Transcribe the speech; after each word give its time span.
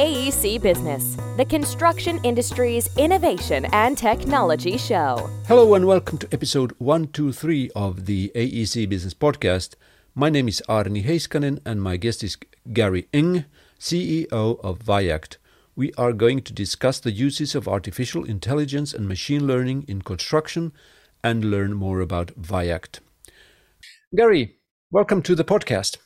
AEC 0.00 0.62
Business, 0.62 1.14
the 1.36 1.44
construction 1.44 2.18
industry's 2.24 2.88
innovation 2.96 3.66
and 3.66 3.98
technology 3.98 4.78
show. 4.78 5.28
Hello 5.46 5.74
and 5.74 5.86
welcome 5.86 6.16
to 6.16 6.28
episode 6.32 6.72
123 6.78 7.70
of 7.76 8.06
the 8.06 8.32
AEC 8.34 8.88
Business 8.88 9.12
Podcast. 9.12 9.74
My 10.14 10.30
name 10.30 10.48
is 10.48 10.62
Arni 10.70 11.02
Heiskanen 11.02 11.58
and 11.66 11.82
my 11.82 11.98
guest 11.98 12.24
is 12.24 12.38
Gary 12.72 13.08
Ng, 13.12 13.44
CEO 13.78 14.58
of 14.64 14.78
Viact. 14.78 15.36
We 15.76 15.92
are 15.98 16.14
going 16.14 16.40
to 16.44 16.54
discuss 16.54 16.98
the 16.98 17.12
uses 17.12 17.54
of 17.54 17.68
artificial 17.68 18.24
intelligence 18.24 18.94
and 18.94 19.06
machine 19.06 19.46
learning 19.46 19.84
in 19.86 20.00
construction 20.00 20.72
and 21.22 21.44
learn 21.44 21.74
more 21.74 22.00
about 22.00 22.28
Viact. 22.40 23.00
Gary, 24.16 24.56
welcome 24.90 25.20
to 25.20 25.34
the 25.34 25.44
podcast. 25.44 25.98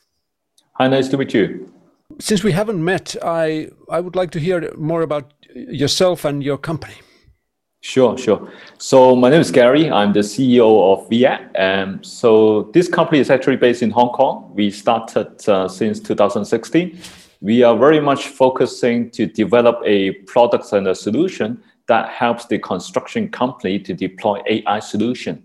Hi, 0.73 0.89
nice 0.89 1.07
to 1.07 1.17
meet 1.17 1.33
you. 1.33 1.74
Since 2.19 2.43
we 2.43 2.53
haven't 2.53 2.83
met, 2.83 3.15
I, 3.23 3.69
I 3.89 3.99
would 3.99 4.15
like 4.15 4.31
to 4.31 4.39
hear 4.39 4.73
more 4.77 5.01
about 5.01 5.33
yourself 5.53 6.23
and 6.23 6.41
your 6.41 6.57
company. 6.57 6.95
Sure, 7.81 8.17
sure. 8.17 8.51
So 8.77 9.15
my 9.15 9.29
name 9.29 9.41
is 9.41 9.51
Gary. 9.51 9.91
I'm 9.91 10.13
the 10.13 10.21
CEO 10.21 10.93
of 10.93 11.09
Viact. 11.09 11.59
Um, 11.59 12.03
so 12.03 12.71
this 12.73 12.87
company 12.87 13.19
is 13.19 13.29
actually 13.29 13.57
based 13.57 13.83
in 13.83 13.91
Hong 13.91 14.09
Kong. 14.09 14.51
We 14.55 14.71
started 14.71 15.47
uh, 15.47 15.67
since 15.67 15.99
2016. 15.99 16.97
We 17.41 17.63
are 17.63 17.77
very 17.77 17.99
much 17.99 18.29
focusing 18.29 19.11
to 19.11 19.27
develop 19.27 19.81
a 19.85 20.13
product 20.25 20.71
and 20.73 20.87
a 20.87 20.95
solution 20.95 21.61
that 21.87 22.09
helps 22.09 22.45
the 22.45 22.57
construction 22.57 23.29
company 23.29 23.77
to 23.79 23.93
deploy 23.93 24.41
AI 24.47 24.79
solution. 24.79 25.43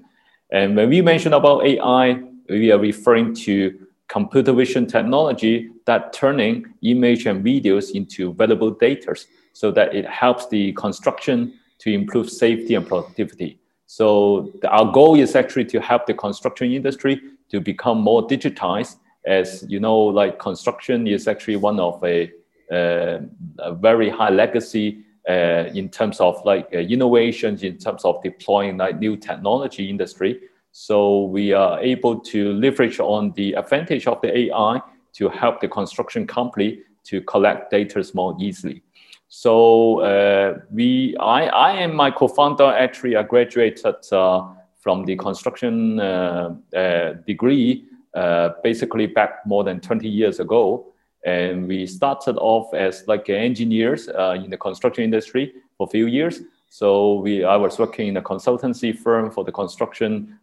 And 0.51 0.77
when 0.77 0.89
we 0.89 1.03
mention 1.03 1.35
about 1.35 1.67
AI, 1.67 2.23
we 2.49 2.73
are 2.73 2.79
referring 2.79 3.35
to 3.35 3.87
computer 4.09 4.53
vision 4.53 4.87
technology 4.87 5.71
that 5.91 6.13
turning 6.13 6.57
image 6.83 7.27
and 7.27 7.45
videos 7.45 7.87
into 7.99 8.33
valuable 8.35 8.71
data 8.71 9.13
so 9.53 9.67
that 9.73 9.89
it 9.95 10.07
helps 10.07 10.47
the 10.49 10.73
construction 10.85 11.37
to 11.83 11.93
improve 11.93 12.31
safety 12.31 12.75
and 12.77 12.87
productivity. 12.87 13.59
So 13.87 14.53
the, 14.61 14.69
our 14.69 14.89
goal 14.93 15.19
is 15.19 15.35
actually 15.35 15.65
to 15.75 15.81
help 15.81 16.07
the 16.07 16.15
construction 16.15 16.73
industry 16.73 17.15
to 17.51 17.61
become 17.61 17.99
more 18.11 18.23
digitized 18.35 18.97
as 19.27 19.65
you 19.69 19.81
know, 19.81 19.99
like 19.99 20.39
construction 20.39 21.07
is 21.07 21.27
actually 21.27 21.57
one 21.57 21.79
of 21.81 22.03
a, 22.05 22.31
uh, 22.71 23.19
a 23.59 23.73
very 23.75 24.09
high 24.09 24.31
legacy 24.31 25.05
uh, 25.29 25.65
in 25.75 25.89
terms 25.89 26.21
of 26.21 26.43
like 26.45 26.69
uh, 26.73 26.79
innovations, 26.79 27.63
in 27.63 27.77
terms 27.77 28.05
of 28.05 28.23
deploying 28.23 28.77
like 28.79 28.99
new 28.99 29.17
technology 29.17 29.91
industry. 29.91 30.41
So 30.73 31.25
we 31.25 31.53
are 31.53 31.81
able 31.81 32.21
to 32.33 32.53
leverage 32.55 33.01
on 33.01 33.33
the 33.33 33.55
advantage 33.55 34.07
of 34.07 34.21
the 34.23 34.31
AI 34.43 34.81
to 35.15 35.29
help 35.29 35.61
the 35.61 35.69
construction 35.69 36.27
company 36.27 36.81
to 37.05 37.21
collect 37.23 37.71
data 37.71 38.05
more 38.15 38.37
easily. 38.41 38.83
So 39.29 40.01
uh, 40.01 40.59
we, 40.73 41.17
I, 41.19 41.47
I 41.47 41.73
and 41.73 41.95
my 41.95 42.11
co-founder 42.11 42.65
actually 42.65 43.15
I 43.17 43.23
graduated 43.23 43.97
uh, 44.13 44.49
from 44.81 45.05
the 45.05 45.15
construction 45.17 46.01
uh, 46.01 46.57
uh 46.75 47.13
degree 47.27 47.85
uh, 48.15 48.51
basically 48.65 49.07
back 49.07 49.47
more 49.47 49.63
than 49.63 49.79
20 49.81 50.09
years 50.09 50.41
ago. 50.41 50.87
And 51.25 51.69
we 51.69 51.87
started 51.87 52.37
off 52.39 52.75
as 52.75 53.05
like 53.07 53.29
engineers 53.29 54.09
uh, 54.09 54.37
in 54.43 54.51
the 54.51 54.57
construction 54.57 55.05
industry 55.05 55.53
for 55.79 55.87
a 55.87 55.91
few 55.91 56.07
years. 56.07 56.41
So 56.69 57.15
we, 57.15 57.45
I 57.45 57.55
was 57.55 57.79
working 57.79 58.09
in 58.09 58.17
a 58.17 58.23
consultancy 58.23 58.97
firm 58.97 59.31
for 59.31 59.45
the 59.45 59.53
construction 59.53 60.39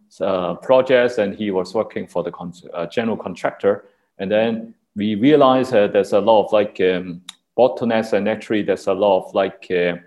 projects, 0.62 1.18
and 1.18 1.34
he 1.34 1.52
was 1.52 1.74
working 1.74 2.06
for 2.06 2.22
the 2.22 2.32
con- 2.32 2.54
general 2.92 3.18
contractor. 3.18 3.86
And 4.20 4.32
then 4.32 4.76
we 4.96 5.16
realized 5.16 5.74
uh, 5.74 5.88
there's 5.88 6.14
a 6.14 6.20
lot 6.20 6.46
of 6.46 6.54
like 6.54 6.80
um, 6.82 7.22
bottlenecks, 7.58 8.14
and 8.14 8.28
actually 8.28 8.64
there's 8.64 8.88
a 8.88 8.94
lot 8.94 9.26
of 9.26 9.34
like 9.34 9.68
uh, 9.72 9.98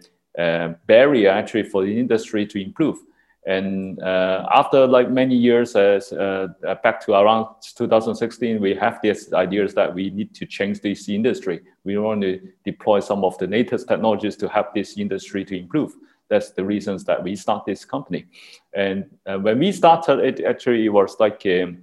uh, 0.40 0.74
barrier 0.86 1.30
actually 1.30 1.64
for 1.64 1.84
the 1.84 1.98
industry 1.98 2.46
to 2.46 2.62
improve. 2.62 2.98
And 3.46 4.00
uh, 4.02 4.46
after 4.54 4.86
like 4.86 5.10
many 5.10 5.34
years, 5.34 5.74
as 5.74 6.10
back 6.82 7.00
to 7.06 7.14
around 7.14 7.46
2016, 7.74 8.60
we 8.60 8.74
have 8.74 9.00
these 9.02 9.32
ideas 9.32 9.74
that 9.74 9.94
we 9.94 10.10
need 10.10 10.34
to 10.34 10.46
change 10.46 10.80
this 10.80 11.08
industry. 11.08 11.60
We 11.84 11.96
want 11.96 12.20
to 12.20 12.40
deploy 12.64 13.00
some 13.00 13.24
of 13.24 13.38
the 13.38 13.46
latest 13.46 13.88
technologies 13.88 14.36
to 14.36 14.48
help 14.48 14.74
this 14.74 14.98
industry 14.98 15.44
to 15.46 15.58
improve 15.58 15.94
that's 16.30 16.52
the 16.52 16.64
reasons 16.64 17.04
that 17.04 17.22
we 17.22 17.36
start 17.36 17.66
this 17.66 17.84
company. 17.84 18.26
And 18.72 19.04
uh, 19.26 19.38
when 19.38 19.58
we 19.58 19.72
started, 19.72 20.20
it 20.20 20.44
actually 20.44 20.88
was 20.88 21.16
like 21.18 21.44
a, 21.44 21.74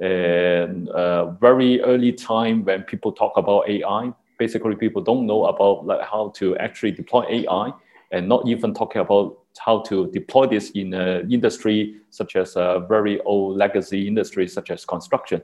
a, 0.00 0.68
a, 0.94 1.36
very 1.40 1.80
early 1.82 2.12
time 2.12 2.64
when 2.64 2.82
people 2.82 3.12
talk 3.12 3.36
about 3.36 3.68
AI. 3.68 4.12
Basically, 4.38 4.74
people 4.74 5.02
don't 5.02 5.26
know 5.26 5.46
about 5.46 5.86
like 5.86 6.02
how 6.02 6.32
to 6.36 6.56
actually 6.56 6.92
deploy 6.92 7.24
AI, 7.28 7.72
and 8.10 8.28
not 8.28 8.46
even 8.48 8.72
talking 8.74 9.02
about 9.02 9.38
how 9.58 9.80
to 9.80 10.10
deploy 10.10 10.46
this 10.46 10.70
in 10.70 10.94
an 10.94 11.30
industry 11.30 11.96
such 12.10 12.36
as 12.36 12.56
a 12.56 12.84
very 12.88 13.20
old 13.22 13.56
legacy 13.56 14.06
industry 14.06 14.48
such 14.48 14.70
as 14.70 14.84
construction. 14.84 15.42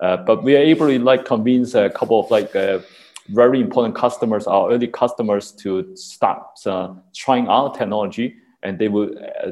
Uh, 0.00 0.16
but 0.18 0.44
we 0.44 0.54
are 0.54 0.60
able 0.60 0.86
to 0.86 0.98
like 0.98 1.24
convince 1.24 1.74
a 1.74 1.90
couple 1.90 2.20
of 2.20 2.30
like 2.30 2.54
uh, 2.54 2.78
very 3.28 3.60
important 3.60 3.94
customers, 3.94 4.46
our 4.46 4.70
early 4.70 4.86
customers, 4.86 5.52
to 5.52 5.96
start 5.96 6.46
uh, 6.66 6.94
trying 7.14 7.48
our 7.48 7.72
technology, 7.74 8.36
and 8.62 8.78
they 8.78 8.88
will 8.88 9.10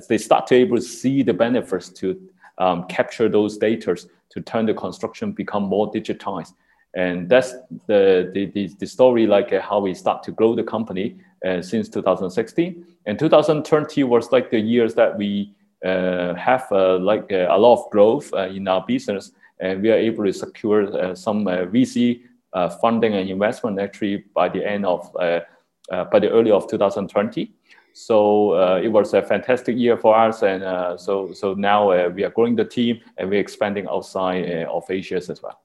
they 0.08 0.18
start 0.18 0.46
to 0.46 0.54
able 0.54 0.76
to 0.76 0.82
see 0.82 1.22
the 1.22 1.34
benefits 1.34 1.88
to 1.88 2.20
um, 2.58 2.84
capture 2.88 3.28
those 3.28 3.56
data 3.56 3.96
to 4.34 4.40
turn 4.42 4.66
the 4.66 4.74
construction 4.74 5.32
become 5.32 5.64
more 5.64 5.90
digitized. 5.90 6.52
And 6.94 7.28
that's 7.28 7.52
the, 7.86 8.30
the, 8.32 8.46
the, 8.54 8.68
the 8.78 8.86
story 8.86 9.26
like 9.26 9.52
uh, 9.52 9.60
how 9.60 9.80
we 9.80 9.94
start 9.94 10.22
to 10.24 10.32
grow 10.32 10.54
the 10.54 10.62
company 10.62 11.16
uh, 11.44 11.60
since 11.60 11.88
2016. 11.88 12.86
And 13.06 13.18
2020 13.18 14.04
was 14.04 14.30
like 14.30 14.50
the 14.50 14.60
years 14.60 14.94
that 14.94 15.16
we 15.18 15.54
uh, 15.84 16.34
have 16.34 16.66
uh, 16.72 16.98
like 16.98 17.30
uh, 17.30 17.46
a 17.50 17.58
lot 17.58 17.74
of 17.74 17.90
growth 17.90 18.32
uh, 18.32 18.48
in 18.48 18.66
our 18.66 18.82
business 18.86 19.32
and 19.60 19.82
we 19.82 19.90
are 19.90 19.96
able 19.96 20.24
to 20.24 20.32
secure 20.32 21.14
some 21.14 21.44
VC 21.44 22.22
funding 22.80 23.14
and 23.14 23.28
investment 23.28 23.78
actually 23.78 24.24
by 24.34 24.48
the 24.48 24.66
end 24.66 24.86
of 24.86 25.12
by 25.12 26.18
the 26.18 26.30
early 26.30 26.50
of 26.50 26.68
2020. 26.70 27.52
So 27.94 28.76
it 28.78 28.88
was 28.88 29.14
a 29.14 29.22
fantastic 29.22 29.76
year 29.76 29.96
for 29.96 30.16
us, 30.16 30.42
and 30.42 30.62
so 31.00 31.32
so 31.32 31.54
now 31.54 32.08
we 32.08 32.24
are 32.24 32.30
growing 32.30 32.56
the 32.56 32.64
team 32.64 33.00
and 33.16 33.30
we're 33.30 33.40
expanding 33.40 33.86
outside 33.88 34.64
of 34.64 34.84
Asia 34.90 35.16
as 35.16 35.40
well. 35.42 35.60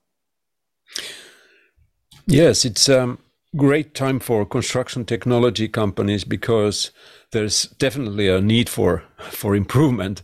Yes, 2.28 2.66
it's 2.66 2.88
a 2.88 3.02
um, 3.02 3.18
great 3.58 3.96
time 3.96 4.20
for 4.20 4.46
construction 4.46 5.06
technology 5.06 5.68
companies 5.68 6.24
because 6.24 6.92
there's 7.32 7.64
definitely 7.80 8.30
a 8.30 8.40
need 8.40 8.70
for 8.70 9.04
for 9.18 9.56
improvement. 9.56 10.22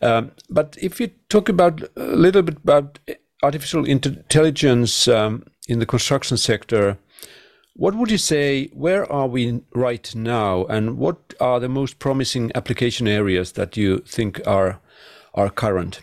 Um, 0.00 0.32
but 0.48 0.78
if 0.80 1.00
you 1.00 1.10
talk 1.28 1.50
about 1.50 1.82
a 1.96 2.16
little 2.16 2.42
bit 2.42 2.56
about 2.56 2.98
artificial 3.42 3.84
intelligence, 3.84 5.08
um, 5.08 5.44
in 5.68 5.78
the 5.78 5.86
construction 5.86 6.36
sector. 6.36 6.98
What 7.74 7.94
would 7.94 8.10
you 8.10 8.18
say? 8.18 8.68
Where 8.74 9.10
are 9.10 9.26
we 9.26 9.62
right 9.74 10.14
now, 10.14 10.64
and 10.66 10.98
what 10.98 11.34
are 11.40 11.58
the 11.58 11.68
most 11.68 11.98
promising 11.98 12.52
application 12.54 13.08
areas 13.08 13.52
that 13.52 13.76
you 13.76 13.98
think 14.00 14.40
are 14.46 14.80
are 15.34 15.48
current? 15.48 16.00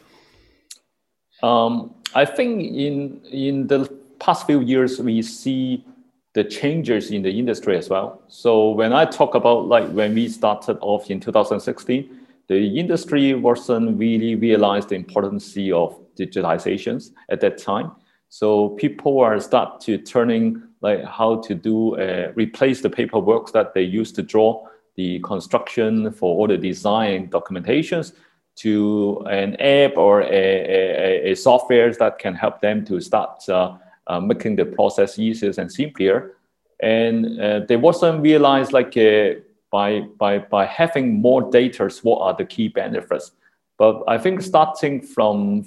Um, 1.44 1.94
I 2.16 2.25
think 2.25 2.63
in 2.63 3.22
in 3.31 3.68
the 3.68 3.88
past 4.19 4.47
few 4.47 4.62
years 4.62 5.00
we 5.00 5.22
see 5.22 5.85
the 6.34 6.44
changes 6.44 7.12
in 7.12 7.22
the 7.22 7.31
industry 7.31 7.78
as 7.78 7.90
well. 7.90 8.22
So 8.28 8.72
when 8.72 8.91
I 8.91 9.06
talk 9.06 9.36
about 9.36 9.68
like 9.68 9.90
when 9.91 10.16
we 10.16 10.28
started 10.28 10.78
off 10.81 11.09
in 11.09 11.19
2016, 11.19 12.09
the 12.47 12.80
industry 12.80 13.34
wasn't 13.36 14.00
really 14.00 14.36
realized 14.36 14.90
the 14.90 14.96
importance 14.96 15.56
of 15.56 16.00
digitizations 16.18 17.12
at 17.30 17.42
that 17.42 17.57
time. 17.60 17.92
So 18.30 18.69
people 18.69 19.19
are 19.19 19.39
start 19.39 19.81
to 19.81 19.98
turning 19.98 20.63
like 20.81 21.04
how 21.04 21.38
to 21.42 21.56
do 21.56 21.96
uh, 21.96 22.31
replace 22.36 22.81
the 22.81 22.90
paperwork 22.90 23.52
that 23.52 23.74
they 23.74 23.81
used 23.81 24.16
to 24.16 24.24
draw 24.24 24.66
the 24.96 25.20
construction 25.20 26.12
for 26.12 26.36
all 26.36 26.48
the 26.48 26.58
design 26.58 27.30
documentations 27.30 28.14
to 28.56 29.26
an 29.30 29.56
app 29.62 29.98
or 29.98 30.22
a, 30.22 30.26
a, 30.26 31.31
a 31.31 31.36
software 31.36 31.94
that 31.94 32.20
can 32.20 32.34
help 32.34 32.60
them 32.60 32.84
to 32.86 33.00
start 33.00 33.48
uh, 33.48 33.78
uh, 34.08 34.20
making 34.20 34.56
the 34.58 34.66
process 34.66 35.18
easier 35.18 35.54
and 35.58 35.72
simpler. 35.72 36.36
And 36.82 37.40
uh, 37.40 37.62
they 37.68 37.78
wasn't 37.78 38.22
realized 38.22 38.74
like 38.74 38.98
uh, 38.98 39.40
by, 39.72 40.02
by, 40.18 40.40
by 40.40 40.66
having 40.66 41.22
more 41.22 41.50
data, 41.50 41.90
what 42.04 42.22
are 42.22 42.34
the 42.34 42.46
key 42.46 42.68
benefits. 42.68 43.32
But 43.78 44.04
I 44.08 44.18
think 44.18 44.42
starting 44.42 45.02
from 45.02 45.64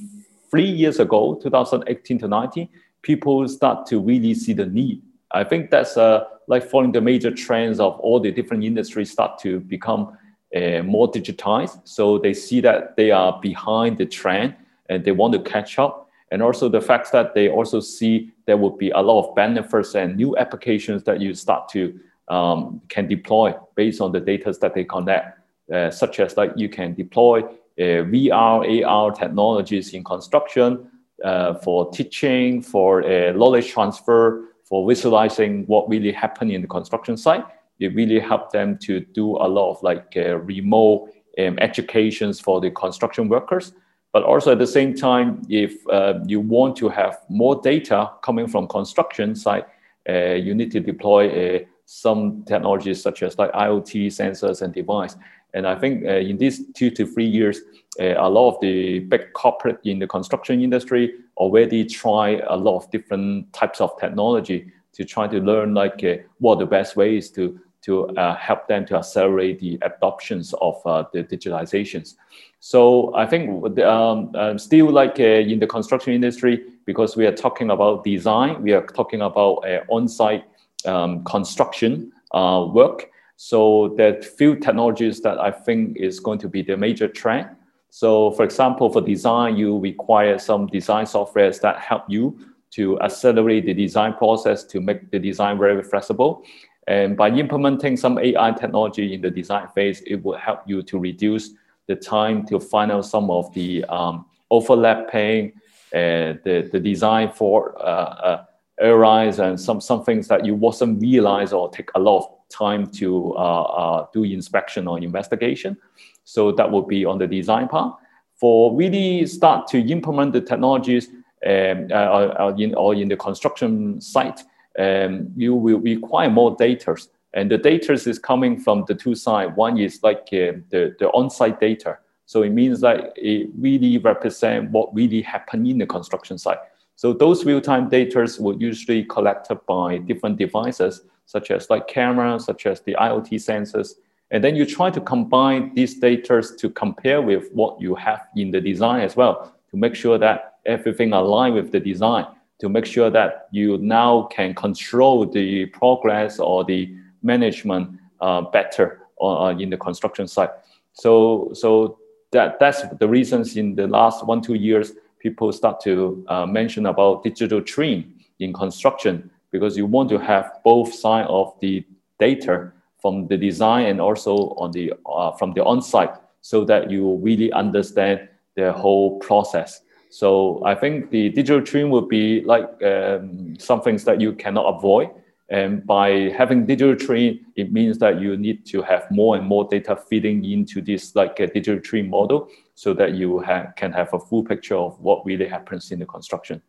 three 0.51 0.69
years 0.69 1.01
ago, 1.01 1.39
2018 1.43 2.19
to 2.19 2.29
19, 2.29 2.69
people 3.03 3.47
start 3.49 3.87
to 3.87 4.01
really 4.01 4.35
see 4.35 4.53
the 4.53 4.67
need. 4.67 5.03
I 5.33 5.45
think 5.45 5.71
that's 5.71 5.97
uh, 5.97 6.25
like 6.47 6.69
following 6.69 6.93
the 6.93 7.01
major 7.01 7.31
trends 7.31 7.81
of 7.81 7.99
all 8.01 8.21
the 8.21 8.31
different 8.31 8.65
industries 8.65 9.11
start 9.11 9.39
to 9.41 9.61
become 9.61 10.17
uh, 10.55 10.83
more 10.83 11.11
digitized. 11.11 11.81
So 11.85 12.19
they 12.19 12.35
see 12.35 12.61
that 12.61 12.97
they 12.97 13.11
are 13.11 13.39
behind 13.41 13.99
the 13.99 14.07
trend 14.07 14.55
and 14.89 15.05
they 15.05 15.13
want 15.13 15.33
to 15.35 15.41
catch 15.41 15.79
up. 15.79 16.03
and 16.33 16.43
also 16.43 16.67
the 16.67 16.81
fact 16.81 17.13
that 17.13 17.35
they 17.35 17.51
also 17.51 17.79
see 17.79 18.33
there 18.47 18.57
will 18.57 18.77
be 18.85 18.91
a 18.91 19.03
lot 19.09 19.19
of 19.23 19.35
benefits 19.35 19.95
and 19.95 20.17
new 20.17 20.35
applications 20.39 21.03
that 21.05 21.21
you 21.21 21.35
start 21.35 21.69
to 21.69 22.01
um, 22.29 22.81
can 22.89 23.07
deploy 23.07 23.55
based 23.75 24.01
on 24.01 24.13
the 24.13 24.21
data 24.21 24.51
that 24.63 24.73
they 24.75 24.85
collect, 24.85 25.39
uh, 25.71 25.91
such 25.91 26.21
as 26.21 26.37
like 26.39 26.51
you 26.57 26.71
can 26.71 26.95
deploy 26.95 27.41
uh, 27.41 28.01
VR, 28.13 28.85
AR 28.87 29.11
technologies 29.11 29.93
in 29.93 30.03
construction 30.03 30.91
uh, 31.25 31.55
for 31.55 31.91
teaching, 31.91 32.63
for 32.63 33.05
uh, 33.05 33.33
knowledge 33.33 33.71
transfer, 33.71 34.55
for 34.65 34.89
visualizing 34.89 35.65
what 35.67 35.89
really 35.89 36.13
happened 36.13 36.51
in 36.51 36.63
the 36.63 36.69
construction 36.69 37.17
site. 37.17 37.45
It 37.79 37.95
really 37.95 38.21
helped 38.21 38.53
them 38.53 38.79
to 38.79 39.01
do 39.01 39.37
a 39.37 39.49
lot 39.49 39.71
of 39.71 39.83
like 39.83 40.13
uh, 40.17 40.39
remote 40.39 41.11
um, 41.39 41.59
educations 41.59 42.41
for 42.41 42.61
the 42.61 42.71
construction 42.71 43.29
workers. 43.29 43.73
But 44.13 44.25
also 44.25 44.53
at 44.53 44.59
the 44.59 44.67
same 44.67 44.95
time, 44.95 45.43
if 45.49 45.87
uh, 45.89 46.15
you 46.27 46.41
want 46.41 46.77
to 46.77 46.89
have 46.89 47.19
more 47.29 47.61
data 47.63 48.11
coming 48.23 48.47
from 48.47 48.69
construction 48.69 49.35
site, 49.35 49.67
uh, 50.09 50.35
you 50.35 50.55
need 50.55 50.71
to 50.73 50.81
deploy 50.81 51.65
some 51.87 52.43
technologies 52.45 53.03
such 53.03 53.23
as 53.23 53.39
like 53.39 53.53
IoT 53.53 54.07
sensors 54.07 54.63
and 54.63 54.73
device. 54.73 55.17
And 55.55 55.67
I 55.67 55.75
think 55.75 56.05
uh, 56.05 56.13
in 56.13 56.39
these 56.39 56.73
two 56.73 56.91
to 56.91 57.07
three 57.07 57.27
years, 57.27 57.61
uh, 58.01 58.15
a 58.17 58.29
lot 58.29 58.55
of 58.55 58.61
the 58.61 59.01
big 59.01 59.33
corporate 59.35 59.79
in 59.85 59.99
the 59.99 60.07
construction 60.07 60.63
industry 60.63 61.15
already 61.37 61.85
try 61.85 62.41
a 62.49 62.57
lot 62.57 62.77
of 62.77 62.91
different 62.91 63.53
types 63.53 63.81
of 63.81 63.99
technology 63.99 64.73
to 64.93 65.05
try 65.05 65.27
to 65.27 65.41
learn 65.41 65.75
like 65.75 66.03
uh, 66.05 66.17
what 66.39 66.59
the 66.59 66.67
best 66.67 66.97
ways 66.97 67.31
to 67.31 67.59
to 67.83 68.07
uh, 68.11 68.37
help 68.37 68.69
them 68.69 68.87
to 68.87 68.95
accelerate 68.97 69.59
the 69.59 69.77
adoptions 69.83 70.55
of 70.61 70.81
uh, 70.87 71.03
the 71.13 71.25
digitalizations. 71.25 72.15
So 72.61 73.13
I 73.17 73.27
think 73.27 73.77
um, 73.81 74.31
uh, 74.37 74.57
still 74.57 74.89
like 74.89 75.19
uh, 75.19 75.51
in 75.51 75.59
the 75.59 75.67
construction 75.67 76.13
industry, 76.13 76.63
because 76.87 77.17
we 77.17 77.27
are 77.27 77.35
talking 77.35 77.71
about 77.71 78.05
design, 78.05 78.63
we 78.63 78.73
are 78.73 78.87
talking 78.87 79.23
about 79.23 79.65
on-site 79.89 80.45
um, 80.87 81.25
construction 81.25 82.13
work. 82.33 83.11
So 83.45 83.93
that 83.99 84.25
few 84.25 84.55
technologies 84.55 85.21
that 85.23 85.41
I 85.41 85.51
think 85.51 85.97
is 85.97 86.21
going 86.21 86.39
to 86.39 86.49
be 86.49 86.63
the 86.63 86.77
major 86.77 87.09
trend. 87.09 87.49
So 87.91 88.31
for 88.31 88.45
example, 88.45 88.89
for 88.89 89.01
design, 89.01 89.57
you 89.57 89.81
require 89.81 90.39
some 90.39 90.69
design 90.69 91.07
softwares 91.07 91.61
that 91.63 91.81
help 91.81 92.05
you 92.07 92.39
to 92.71 93.01
accelerate 93.01 93.67
the 93.67 93.75
design 93.75 94.15
process 94.15 94.63
to 94.67 94.81
make 94.81 95.11
the 95.11 95.19
design 95.19 95.59
very 95.59 95.83
flexible. 95.83 96.45
And 96.87 97.17
by 97.17 97.31
implementing 97.31 97.97
some 97.97 98.17
AI 98.17 98.53
technology 98.53 99.13
in 99.13 99.21
the 99.21 99.31
design 99.31 99.67
phase, 99.75 100.03
it 100.03 100.23
will 100.23 100.39
help 100.39 100.61
you 100.65 100.81
to 100.85 101.01
reduce 101.01 101.51
the 101.89 101.97
time 101.97 102.47
to 102.47 102.61
find 102.61 102.93
out 102.93 103.07
some 103.07 103.29
of 103.29 103.53
the 103.55 103.85
um, 103.87 104.25
overlapping, 104.53 105.55
uh, 105.93 106.39
the, 106.45 106.71
the 106.71 106.79
design 106.79 107.33
for 107.33 107.77
uh, 107.83 108.15
uh, 108.29 108.45
errors 108.81 109.39
and 109.39 109.61
some, 109.61 109.81
some 109.81 110.05
things 110.05 110.29
that 110.29 110.45
you 110.45 110.55
wasn't 110.55 111.01
realize 111.01 111.53
or 111.53 111.71
take 111.71 111.91
a 111.95 112.01
lot 112.01 112.19
of 112.19 112.29
time 112.49 112.87
to 112.87 113.35
uh, 113.37 113.63
uh, 113.63 114.07
do 114.13 114.25
inspection 114.25 114.89
or 114.89 114.99
investigation. 114.99 115.77
So 116.25 116.53
that 116.53 116.71
would 116.71 116.89
be 116.89 117.05
on 117.05 117.19
the 117.19 117.27
design 117.27 117.69
part. 117.69 117.97
For 118.37 118.75
really 118.77 119.27
start 119.27 119.69
to 119.69 119.79
implement 119.79 120.33
the 120.33 120.41
technologies 120.41 121.09
um, 121.47 121.89
uh, 121.91 122.35
or, 122.39 122.55
in, 122.59 122.75
or 122.75 122.95
in 122.95 123.09
the 123.09 123.17
construction 123.17 124.01
site, 124.01 124.41
um, 124.79 125.29
you 125.37 125.55
will 125.55 125.79
require 125.79 126.31
more 126.31 126.57
data. 126.57 126.97
And 127.35 127.51
the 127.51 127.59
data 127.59 127.93
is 127.93 128.19
coming 128.19 128.59
from 128.59 128.85
the 128.89 128.95
two 128.95 129.15
sides. 129.15 129.53
One 129.55 129.79
is 129.79 130.03
like 130.03 130.29
uh, 130.33 130.59
the, 130.71 130.95
the 130.99 131.09
on-site 131.13 131.61
data. 131.61 131.99
So 132.27 132.43
it 132.43 132.51
means 132.51 132.81
that 132.81 133.13
it 133.17 133.51
really 133.59 133.99
represent 133.99 134.71
what 134.71 134.95
really 134.95 135.23
happened 135.23 135.67
in 135.67 135.79
the 135.79 135.87
construction 135.87 136.39
site. 136.39 136.59
So 137.03 137.13
those 137.13 137.45
real-time 137.45 137.89
data 137.89 138.29
will 138.39 138.63
usually 138.63 139.03
collected 139.03 139.59
by 139.67 139.99
different 139.99 140.37
devices, 140.37 141.03
such 141.27 141.51
as 141.51 141.69
like 141.69 141.89
cameras, 141.89 142.45
such 142.45 142.65
as 142.65 142.81
the 142.83 142.95
IoT 142.95 143.31
sensors. 143.49 143.95
And 144.31 144.45
then 144.45 144.55
you 144.55 144.65
try 144.65 144.89
to 144.91 145.01
combine 145.01 145.75
these 145.75 145.99
data 145.99 146.41
to 146.61 146.71
compare 146.71 147.21
with 147.21 147.51
what 147.51 147.81
you 147.81 147.97
have 147.97 148.21
in 148.37 148.53
the 148.53 148.61
design 148.61 149.01
as 149.01 149.17
well, 149.17 149.53
to 149.73 149.77
make 149.77 149.97
sure 149.97 150.17
that 150.17 150.59
everything 150.65 151.13
align 151.13 151.55
with 151.55 151.73
the 151.73 151.81
design 151.81 152.25
to 152.61 152.69
make 152.69 152.87
sure 152.87 153.11
that 153.11 153.49
you 153.51 153.79
now 153.79 154.29
can 154.31 154.55
control 154.55 155.27
the 155.27 155.67
progress 155.67 156.39
or 156.39 156.63
the 156.65 156.95
management 157.25 157.99
uh, 158.21 158.43
better 158.43 159.01
uh, 159.21 159.53
in 159.59 159.71
the 159.71 159.77
construction 159.77 160.29
site. 160.29 160.51
So, 160.93 161.51
so 161.55 161.99
that, 162.31 162.61
that's 162.61 162.83
the 163.01 163.09
reasons 163.09 163.57
in 163.57 163.75
the 163.75 163.89
last 163.89 164.25
one, 164.25 164.41
two 164.41 164.55
years, 164.55 164.93
people 165.23 165.53
start 165.53 165.81
to 165.81 166.25
uh, 166.29 166.45
mention 166.47 166.87
about 166.87 167.23
digital 167.23 167.63
twin 167.63 168.13
in 168.41 168.53
construction 168.53 169.31
because 169.53 169.77
you 169.77 169.87
want 169.87 170.09
to 170.09 170.19
have 170.19 170.51
both 170.65 170.93
side 170.93 171.27
of 171.29 171.55
the 171.61 171.85
data 172.19 172.73
from 173.01 173.27
the 173.29 173.37
design 173.37 173.87
and 173.87 174.01
also 174.01 174.35
on 174.59 174.73
the, 174.73 174.93
uh, 175.07 175.31
from 175.33 175.53
the 175.53 175.65
on-site 175.65 176.15
so 176.41 176.65
that 176.65 176.91
you 176.91 177.17
really 177.23 177.53
understand 177.53 178.29
the 178.57 178.73
whole 178.73 179.19
process. 179.21 179.83
So 180.11 180.63
I 180.65 180.75
think 180.75 181.11
the 181.11 181.31
digital 181.31 181.63
twin 181.63 181.89
will 181.91 182.07
be 182.07 182.43
like 182.45 182.67
um, 182.83 183.57
some 183.59 183.81
things 183.81 184.05
that 184.05 184.21
you 184.21 184.33
cannot 184.33 184.67
avoid. 184.77 185.11
And 185.49 185.87
by 185.87 186.31
having 186.37 186.67
digital 186.67 186.97
twin, 186.97 187.41
it 187.57 187.73
means 187.73 187.99
that 187.99 188.21
you 188.21 188.37
need 188.37 188.65
to 188.67 188.83
have 188.83 189.11
more 189.11 189.37
and 189.37 189.47
more 189.47 189.67
data 189.69 189.97
feeding 189.97 190.45
into 190.45 190.81
this 190.81 191.15
like 191.15 191.41
a 191.41 191.47
digital 191.47 191.81
twin 191.81 192.09
model 192.11 192.49
so 192.75 192.95
that 192.95 193.15
you 193.15 193.41
ha 193.41 193.67
can 193.77 193.93
have 193.93 194.13
a 194.13 194.19
full 194.19 194.45
picture 194.45 194.77
of 194.77 195.01
what 195.01 195.25
really 195.27 195.49
happens 195.49 195.91
in 195.93 195.99
the 195.99 196.07
construction. 196.07 196.63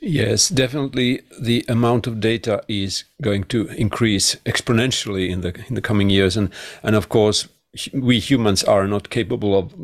Yes, 0.00 0.48
definitely 0.48 1.22
the 1.40 1.64
amount 1.68 2.06
of 2.06 2.20
data 2.20 2.62
is 2.68 3.04
going 3.20 3.44
to 3.44 3.66
increase 3.68 4.36
exponentially 4.46 5.28
in 5.28 5.40
the 5.40 5.52
in 5.68 5.74
the 5.74 5.82
coming 5.82 6.10
years 6.10 6.36
and 6.36 6.50
and 6.82 6.94
of 6.94 7.08
course 7.08 7.48
we 7.92 8.18
humans 8.18 8.64
are 8.64 8.86
not 8.86 9.10
capable 9.10 9.58
of 9.58 9.74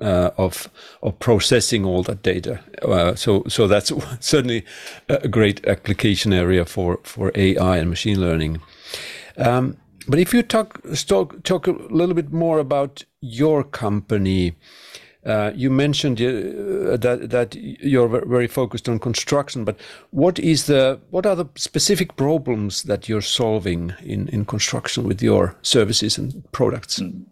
uh, 0.00 0.30
of 0.38 0.70
of 1.02 1.18
processing 1.18 1.84
all 1.84 2.02
that 2.02 2.22
data. 2.22 2.60
Uh, 2.82 3.14
so 3.14 3.44
so 3.48 3.66
that's 3.68 3.92
certainly 4.20 4.64
a 5.08 5.28
great 5.28 5.66
application 5.66 6.32
area 6.32 6.64
for 6.64 7.00
for 7.02 7.30
AI 7.34 7.78
and 7.78 7.90
machine 7.90 8.20
learning. 8.20 8.60
Um, 9.36 9.76
but 10.08 10.18
if 10.18 10.34
you 10.34 10.42
talk 10.42 10.80
talk 11.06 11.42
talk 11.42 11.66
a 11.66 11.72
little 11.72 12.14
bit 12.14 12.32
more 12.32 12.58
about 12.58 13.04
your 13.20 13.64
company. 13.64 14.54
Uh, 15.26 15.50
you 15.54 15.70
mentioned 15.70 16.20
uh, 16.20 16.98
that 16.98 17.30
that 17.30 17.54
you're 17.54 18.08
very 18.08 18.46
focused 18.46 18.90
on 18.90 18.98
construction, 18.98 19.64
but 19.64 19.80
what 20.10 20.38
is 20.38 20.66
the 20.66 21.00
what 21.10 21.24
are 21.24 21.34
the 21.34 21.46
specific 21.54 22.14
problems 22.16 22.82
that 22.82 23.08
you're 23.08 23.22
solving 23.22 23.94
in 24.02 24.28
in 24.28 24.44
construction 24.44 25.04
with 25.04 25.22
your 25.22 25.56
services 25.62 26.18
and 26.18 26.44
products? 26.52 27.00
Mm. 27.00 27.24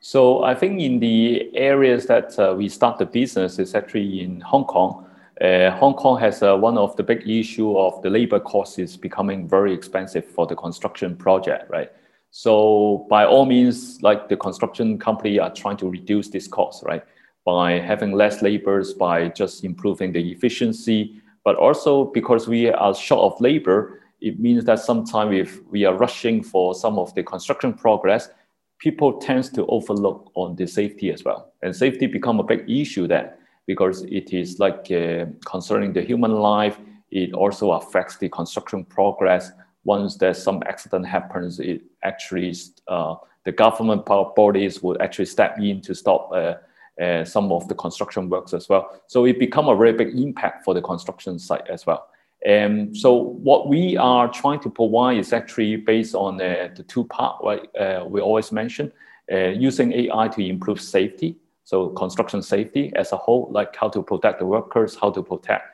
So 0.00 0.42
I 0.42 0.54
think 0.54 0.80
in 0.80 0.98
the 0.98 1.48
areas 1.54 2.06
that 2.06 2.38
uh, 2.38 2.54
we 2.58 2.68
start 2.68 2.98
the 2.98 3.06
business 3.06 3.58
is 3.58 3.74
actually 3.74 4.20
in 4.20 4.40
Hong 4.40 4.64
Kong. 4.64 5.06
Uh, 5.40 5.70
Hong 5.70 5.94
Kong 5.94 6.18
has 6.18 6.42
uh, 6.42 6.56
one 6.56 6.76
of 6.76 6.96
the 6.96 7.02
big 7.02 7.26
issue 7.26 7.78
of 7.78 8.02
the 8.02 8.10
labor 8.10 8.40
cost 8.40 8.78
is 8.78 8.96
becoming 8.96 9.48
very 9.48 9.72
expensive 9.72 10.24
for 10.24 10.46
the 10.46 10.56
construction 10.56 11.16
project, 11.16 11.70
right? 11.70 11.90
So 12.32 13.06
by 13.10 13.26
all 13.26 13.44
means, 13.44 14.02
like 14.02 14.30
the 14.30 14.38
construction 14.38 14.98
company 14.98 15.38
are 15.38 15.52
trying 15.52 15.76
to 15.76 15.88
reduce 15.88 16.28
this 16.28 16.48
cost, 16.48 16.82
right? 16.82 17.04
By 17.44 17.72
having 17.72 18.12
less 18.12 18.40
laborers, 18.40 18.94
by 18.94 19.28
just 19.28 19.64
improving 19.64 20.12
the 20.12 20.32
efficiency, 20.32 21.20
but 21.44 21.56
also 21.56 22.06
because 22.06 22.48
we 22.48 22.70
are 22.70 22.94
short 22.94 23.34
of 23.34 23.40
labor, 23.40 24.00
it 24.22 24.40
means 24.40 24.64
that 24.64 24.78
sometimes 24.78 25.34
if 25.36 25.62
we 25.70 25.84
are 25.84 25.94
rushing 25.94 26.42
for 26.42 26.74
some 26.74 26.98
of 26.98 27.14
the 27.14 27.22
construction 27.22 27.74
progress, 27.74 28.30
people 28.78 29.20
tends 29.20 29.50
to 29.50 29.66
overlook 29.66 30.30
on 30.34 30.56
the 30.56 30.66
safety 30.66 31.12
as 31.12 31.24
well. 31.24 31.52
And 31.60 31.76
safety 31.76 32.06
become 32.06 32.40
a 32.40 32.44
big 32.44 32.68
issue 32.68 33.06
then 33.06 33.28
because 33.66 34.04
it 34.04 34.32
is 34.32 34.58
like 34.58 34.90
uh, 34.90 35.26
concerning 35.44 35.92
the 35.92 36.02
human 36.02 36.32
life. 36.32 36.78
It 37.10 37.34
also 37.34 37.72
affects 37.72 38.16
the 38.16 38.30
construction 38.30 38.86
progress. 38.86 39.52
Once 39.84 40.16
there's 40.16 40.42
some 40.42 40.62
accident 40.66 41.06
happens, 41.06 41.58
it 41.58 41.82
actually 42.02 42.54
uh, 42.88 43.16
the 43.44 43.52
government 43.52 44.06
bodies 44.06 44.82
would 44.82 45.00
actually 45.02 45.26
step 45.26 45.58
in 45.58 45.80
to 45.80 45.94
stop 45.94 46.30
uh, 46.32 46.54
uh, 47.02 47.24
some 47.24 47.50
of 47.50 47.66
the 47.68 47.74
construction 47.74 48.28
works 48.28 48.54
as 48.54 48.68
well. 48.68 49.02
So 49.06 49.24
it 49.24 49.38
become 49.38 49.68
a 49.68 49.76
very 49.76 49.92
big 49.92 50.16
impact 50.16 50.64
for 50.64 50.74
the 50.74 50.82
construction 50.82 51.38
site 51.38 51.68
as 51.68 51.86
well. 51.86 52.08
And 52.44 52.96
so 52.96 53.12
what 53.14 53.68
we 53.68 53.96
are 53.96 54.28
trying 54.28 54.60
to 54.60 54.70
provide 54.70 55.18
is 55.18 55.32
actually 55.32 55.76
based 55.76 56.14
on 56.14 56.40
uh, 56.40 56.68
the 56.76 56.82
two 56.82 57.04
part, 57.04 57.42
right? 57.42 57.76
Uh, 57.76 58.04
we 58.06 58.20
always 58.20 58.52
mention 58.52 58.92
using 59.30 59.92
AI 59.92 60.28
to 60.28 60.42
improve 60.42 60.80
safety. 60.80 61.36
So 61.64 61.88
construction 61.90 62.42
safety 62.42 62.92
as 62.96 63.12
a 63.12 63.16
whole, 63.16 63.48
like 63.50 63.74
how 63.74 63.88
to 63.88 64.02
protect 64.02 64.40
the 64.40 64.46
workers, 64.46 64.96
how 65.00 65.10
to 65.10 65.22
protect 65.22 65.64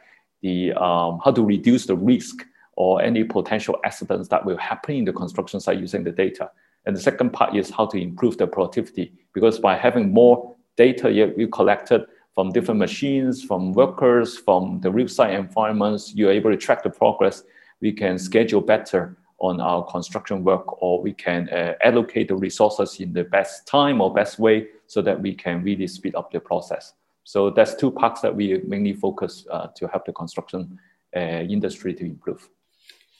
the, 0.42 0.72
um, 0.74 1.20
how 1.24 1.32
to 1.32 1.44
reduce 1.44 1.86
the 1.86 1.96
risk 1.96 2.44
or 2.78 3.02
any 3.02 3.24
potential 3.24 3.76
accidents 3.84 4.28
that 4.28 4.44
will 4.46 4.56
happen 4.56 4.94
in 4.94 5.04
the 5.04 5.12
construction 5.12 5.58
site 5.58 5.80
using 5.80 6.04
the 6.04 6.12
data. 6.12 6.48
And 6.86 6.94
the 6.94 7.00
second 7.00 7.32
part 7.32 7.56
is 7.56 7.70
how 7.70 7.86
to 7.86 7.98
improve 7.98 8.38
the 8.38 8.46
productivity 8.46 9.12
because 9.34 9.58
by 9.58 9.76
having 9.76 10.12
more 10.12 10.54
data 10.76 11.10
you, 11.10 11.48
collected 11.48 12.06
from 12.36 12.52
different 12.52 12.78
machines, 12.78 13.42
from 13.42 13.72
workers, 13.72 14.38
from 14.38 14.80
the 14.80 14.92
real 14.92 15.08
site 15.08 15.34
environments. 15.34 16.14
You're 16.14 16.30
able 16.30 16.52
to 16.52 16.56
track 16.56 16.84
the 16.84 16.90
progress. 16.90 17.42
We 17.80 17.90
can 17.92 18.16
schedule 18.16 18.60
better 18.60 19.16
on 19.40 19.60
our 19.60 19.84
construction 19.84 20.44
work, 20.44 20.80
or 20.80 21.02
we 21.02 21.12
can 21.12 21.48
uh, 21.48 21.74
allocate 21.82 22.28
the 22.28 22.36
resources 22.36 23.00
in 23.00 23.12
the 23.12 23.24
best 23.24 23.66
time 23.66 24.00
or 24.00 24.14
best 24.14 24.38
way 24.38 24.68
so 24.86 25.02
that 25.02 25.20
we 25.20 25.34
can 25.34 25.64
really 25.64 25.88
speed 25.88 26.14
up 26.14 26.30
the 26.30 26.38
process. 26.38 26.92
So 27.24 27.50
that's 27.50 27.74
two 27.74 27.90
parts 27.90 28.20
that 28.20 28.34
we 28.34 28.62
mainly 28.68 28.92
focus 28.92 29.46
uh, 29.50 29.66
to 29.74 29.88
help 29.88 30.06
the 30.06 30.12
construction 30.12 30.78
uh, 31.16 31.42
industry 31.56 31.92
to 31.94 32.04
improve. 32.04 32.48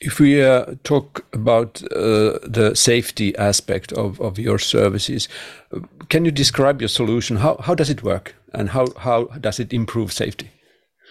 If 0.01 0.21
we 0.21 0.41
uh, 0.41 0.77
talk 0.85 1.27
about 1.33 1.83
uh, 1.83 2.39
the 2.45 2.73
safety 2.75 3.37
aspect 3.37 3.93
of, 3.93 4.21
of 4.21 4.39
your 4.39 4.59
services, 4.59 5.29
can 6.09 6.25
you 6.25 6.31
describe 6.31 6.81
your 6.81 6.89
solution? 6.89 7.39
How, 7.39 7.57
how 7.57 7.75
does 7.75 7.91
it 7.91 8.05
work 8.05 8.37
and 8.55 8.71
how, 8.71 8.87
how 8.99 9.25
does 9.41 9.59
it 9.59 9.73
improve 9.73 10.13
safety? 10.13 10.51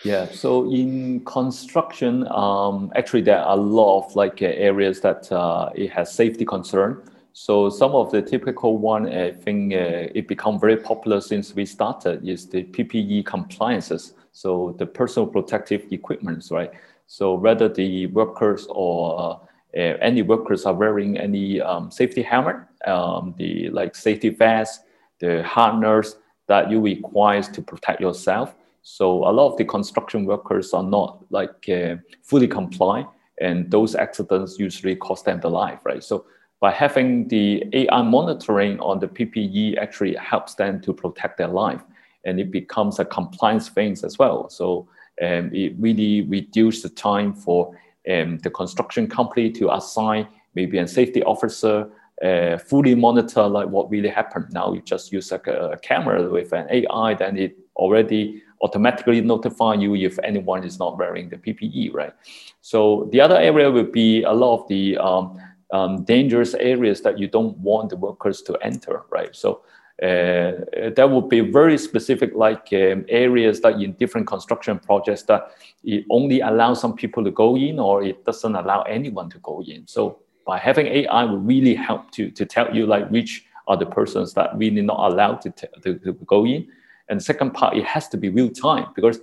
Yeah, 0.05 0.27
so 0.27 0.71
in 0.71 1.25
construction, 1.25 2.27
um, 2.29 2.91
actually 2.95 3.23
there 3.23 3.39
are 3.39 3.57
a 3.57 3.59
lot 3.59 4.05
of 4.05 4.15
like 4.15 4.41
uh, 4.41 4.45
areas 4.45 5.01
that 5.01 5.29
uh, 5.31 5.69
it 5.75 5.89
has 5.91 6.13
safety 6.13 6.45
concern. 6.45 7.01
So 7.33 7.69
some 7.69 7.91
of 7.91 8.11
the 8.11 8.21
typical 8.21 8.77
one, 8.77 9.07
I 9.11 9.31
think 9.31 9.73
uh, 9.73 10.09
it 10.15 10.27
become 10.27 10.59
very 10.59 10.77
popular 10.77 11.19
since 11.19 11.53
we 11.53 11.65
started 11.65 12.27
is 12.27 12.47
the 12.47 12.63
PPE 12.63 13.25
compliances. 13.25 14.13
So 14.31 14.75
the 14.77 14.85
personal 14.85 15.27
protective 15.27 15.85
equipments, 15.91 16.51
right? 16.51 16.71
So 17.07 17.33
whether 17.33 17.69
the 17.69 18.07
workers 18.07 18.67
or 18.69 19.41
uh, 19.75 19.79
any 19.79 20.21
workers 20.21 20.65
are 20.65 20.73
wearing 20.73 21.17
any 21.17 21.61
um, 21.61 21.89
safety 21.89 22.21
helmet, 22.21 22.57
um, 22.85 23.33
the 23.37 23.69
like 23.69 23.95
safety 23.95 24.29
vest, 24.29 24.81
the 25.19 25.41
harness 25.43 26.17
that 26.47 26.69
you 26.69 26.81
require 26.81 27.41
to 27.41 27.61
protect 27.61 28.01
yourself. 28.01 28.55
So 28.81 29.25
a 29.27 29.31
lot 29.31 29.51
of 29.51 29.57
the 29.57 29.65
construction 29.65 30.25
workers 30.25 30.73
are 30.73 30.83
not 30.83 31.25
like 31.29 31.67
uh, 31.69 31.95
fully 32.23 32.47
comply, 32.47 33.05
and 33.39 33.69
those 33.71 33.95
accidents 33.95 34.59
usually 34.59 34.95
cost 34.95 35.25
them 35.25 35.39
the 35.39 35.49
life, 35.49 35.79
right? 35.83 36.03
So 36.03 36.25
by 36.59 36.71
having 36.71 37.27
the 37.27 37.63
AI 37.73 38.01
monitoring 38.01 38.79
on 38.79 38.99
the 38.99 39.07
PPE 39.07 39.77
actually 39.77 40.15
helps 40.15 40.55
them 40.55 40.81
to 40.81 40.93
protect 40.93 41.37
their 41.37 41.47
life, 41.47 41.81
and 42.25 42.39
it 42.39 42.51
becomes 42.51 42.99
a 42.99 43.05
compliance 43.05 43.69
thing 43.69 43.91
as 44.03 44.17
well. 44.17 44.49
So 44.49 44.87
um, 45.21 45.51
it 45.53 45.73
really 45.79 46.21
reduced 46.21 46.83
the 46.83 46.89
time 46.89 47.33
for 47.33 47.77
um, 48.09 48.37
the 48.39 48.49
construction 48.49 49.07
company 49.07 49.51
to 49.51 49.73
assign 49.73 50.27
maybe 50.55 50.77
a 50.77 50.87
safety 50.87 51.23
officer, 51.23 51.89
uh, 52.23 52.57
fully 52.57 52.95
monitor 52.95 53.47
like 53.47 53.67
what 53.67 53.89
really 53.89 54.09
happened. 54.09 54.47
Now 54.51 54.73
you 54.73 54.81
just 54.81 55.11
use 55.11 55.31
like 55.31 55.47
a, 55.47 55.71
a 55.71 55.77
camera 55.77 56.29
with 56.29 56.53
an 56.53 56.67
AI, 56.69 57.13
then 57.13 57.37
it 57.37 57.57
already 57.75 58.41
automatically 58.61 59.21
notify 59.21 59.75
you 59.75 59.95
if 59.95 60.17
anyone 60.23 60.63
is 60.63 60.79
not 60.79 60.97
wearing 60.97 61.29
the 61.29 61.37
PPE, 61.37 61.93
right? 61.93 62.13
So 62.61 63.07
the 63.11 63.21
other 63.21 63.37
area 63.37 63.69
would 63.69 63.91
be 63.91 64.23
a 64.23 64.31
lot 64.31 64.61
of 64.61 64.67
the 64.67 64.97
um, 64.97 65.39
um, 65.71 66.03
dangerous 66.05 66.53
areas 66.55 67.01
that 67.01 67.19
you 67.19 67.27
don't 67.27 67.57
want 67.59 67.89
the 67.89 67.97
workers 67.97 68.41
to 68.43 68.57
enter, 68.63 69.03
right? 69.11 69.35
So 69.35 69.61
that 69.99 71.09
would 71.09 71.29
be 71.29 71.39
very 71.39 71.77
specific, 71.77 72.35
like 72.35 72.69
um, 72.73 73.05
areas 73.09 73.61
that 73.61 73.81
in 73.81 73.93
different 73.93 74.27
construction 74.27 74.79
projects 74.79 75.23
that 75.23 75.51
it 75.83 76.05
only 76.09 76.41
allows 76.41 76.79
some 76.79 76.95
people 76.95 77.23
to 77.23 77.31
go 77.31 77.57
in, 77.57 77.79
or 77.79 78.03
it 78.03 78.23
doesn't 78.25 78.55
allow 78.55 78.81
anyone 78.83 79.29
to 79.29 79.39
go 79.39 79.63
in. 79.67 79.87
So 79.87 80.19
by 80.45 80.57
having 80.57 80.87
AI 80.87 81.23
will 81.25 81.39
really 81.39 81.75
help 81.75 82.11
to 82.11 82.31
to 82.31 82.45
tell 82.45 82.75
you 82.75 82.85
like 82.85 83.09
which 83.09 83.45
are 83.67 83.77
the 83.77 83.85
persons 83.85 84.33
that 84.33 84.57
really 84.57 84.81
not 84.81 85.11
allowed 85.11 85.41
to, 85.41 85.51
to, 85.81 85.99
to 85.99 86.13
go 86.25 86.45
in. 86.45 86.67
And 87.09 87.21
second 87.21 87.51
part, 87.51 87.75
it 87.77 87.85
has 87.85 88.07
to 88.09 88.17
be 88.17 88.29
real 88.29 88.49
time 88.49 88.87
because 88.95 89.19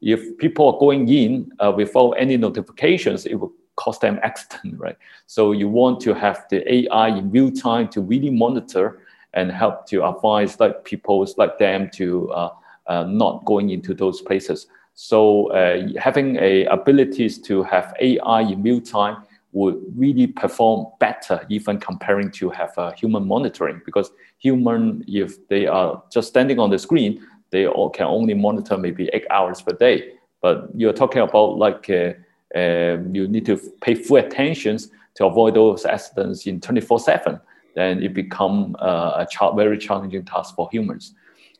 if 0.00 0.38
people 0.38 0.72
are 0.72 0.78
going 0.78 1.08
in 1.08 1.50
uh, 1.58 1.72
without 1.76 2.12
any 2.12 2.36
notifications, 2.36 3.26
it 3.26 3.34
will 3.34 3.52
cause 3.76 3.98
them 3.98 4.18
accident, 4.22 4.78
right? 4.78 4.96
So 5.26 5.52
you 5.52 5.68
want 5.68 6.00
to 6.00 6.14
have 6.14 6.46
the 6.50 6.60
AI 6.72 7.08
in 7.08 7.30
real 7.30 7.50
time 7.50 7.88
to 7.88 8.00
really 8.00 8.30
monitor 8.30 9.00
and 9.34 9.50
help 9.52 9.86
to 9.88 10.06
advise 10.06 10.58
like 10.58 10.84
people 10.84 11.26
like 11.36 11.58
them 11.58 11.90
to 11.94 12.30
uh, 12.32 12.50
uh, 12.86 13.04
not 13.04 13.44
going 13.44 13.70
into 13.70 13.94
those 13.94 14.20
places. 14.20 14.66
So 14.94 15.52
uh, 15.52 15.88
having 15.98 16.36
a 16.36 16.64
abilities 16.66 17.38
to 17.42 17.62
have 17.64 17.94
AI 18.00 18.40
in 18.40 18.62
real 18.62 18.80
time 18.80 19.22
would 19.52 19.82
really 19.96 20.26
perform 20.26 20.86
better 20.98 21.44
even 21.48 21.78
comparing 21.78 22.30
to 22.30 22.50
have 22.50 22.76
a 22.76 22.94
human 22.94 23.26
monitoring 23.26 23.80
because 23.84 24.10
human 24.38 25.04
if 25.08 25.46
they 25.48 25.66
are 25.66 26.02
just 26.10 26.28
standing 26.28 26.58
on 26.58 26.70
the 26.70 26.78
screen 26.78 27.24
they 27.50 27.64
can 27.94 28.06
only 28.06 28.34
monitor 28.34 28.76
maybe 28.76 29.08
eight 29.14 29.26
hours 29.30 29.62
per 29.62 29.72
day 29.72 30.12
but 30.42 30.68
you're 30.74 30.92
talking 30.92 31.22
about 31.22 31.56
like 31.56 31.88
uh, 31.88 32.12
uh, 32.56 32.98
you 33.10 33.26
need 33.26 33.46
to 33.46 33.56
pay 33.80 33.94
full 33.94 34.18
attention 34.18 34.78
to 35.14 35.24
avoid 35.24 35.54
those 35.54 35.86
accidents 35.86 36.46
in 36.46 36.60
24 36.60 37.00
7 37.00 37.40
then 37.78 38.02
it 38.02 38.12
become 38.12 38.74
uh, 38.80 39.24
a 39.24 39.54
very 39.54 39.78
challenging 39.78 40.24
task 40.24 40.54
for 40.56 40.68
humans. 40.72 41.14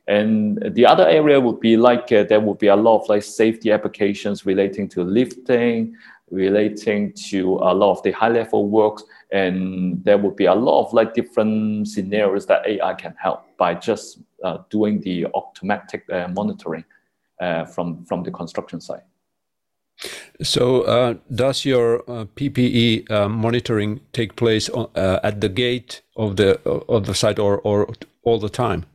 And 0.07 0.59
the 0.73 0.85
other 0.85 1.07
area 1.07 1.39
would 1.39 1.59
be 1.59 1.77
like 1.77 2.11
uh, 2.11 2.23
there 2.23 2.41
would 2.41 2.57
be 2.57 2.67
a 2.67 2.75
lot 2.75 3.01
of 3.01 3.09
like 3.09 3.23
safety 3.23 3.71
applications 3.71 4.45
relating 4.45 4.89
to 4.89 5.03
lifting, 5.03 5.95
relating 6.29 7.13
to 7.29 7.59
a 7.61 7.73
lot 7.73 7.91
of 7.91 8.03
the 8.03 8.11
high 8.11 8.29
level 8.29 8.67
works, 8.67 9.03
and 9.31 10.03
there 10.03 10.17
would 10.17 10.35
be 10.35 10.45
a 10.45 10.53
lot 10.53 10.85
of 10.85 10.93
like 10.93 11.13
different 11.13 11.87
scenarios 11.87 12.45
that 12.47 12.65
AI 12.65 12.93
can 12.95 13.15
help 13.17 13.45
by 13.57 13.73
just 13.73 14.19
uh, 14.43 14.57
doing 14.69 14.99
the 15.01 15.25
automatic 15.27 16.03
uh, 16.11 16.27
monitoring 16.29 16.83
uh, 17.39 17.63
from 17.65 18.03
from 18.05 18.23
the 18.23 18.31
construction 18.31 18.81
site. 18.81 19.03
So, 20.41 20.83
uh, 20.83 21.15
does 21.35 21.65
your 21.65 21.99
uh, 22.09 22.23
PPE 22.35 23.11
uh, 23.11 23.27
monitoring 23.27 23.99
take 24.13 24.37
place 24.37 24.69
uh, 24.69 25.19
at 25.21 25.41
the 25.41 25.49
gate 25.49 26.01
of 26.15 26.37
the 26.37 26.61
of 26.87 27.07
the 27.07 27.13
site, 27.13 27.39
or 27.39 27.59
or 27.59 27.89
all 28.23 28.39
the 28.39 28.49
time? 28.49 28.85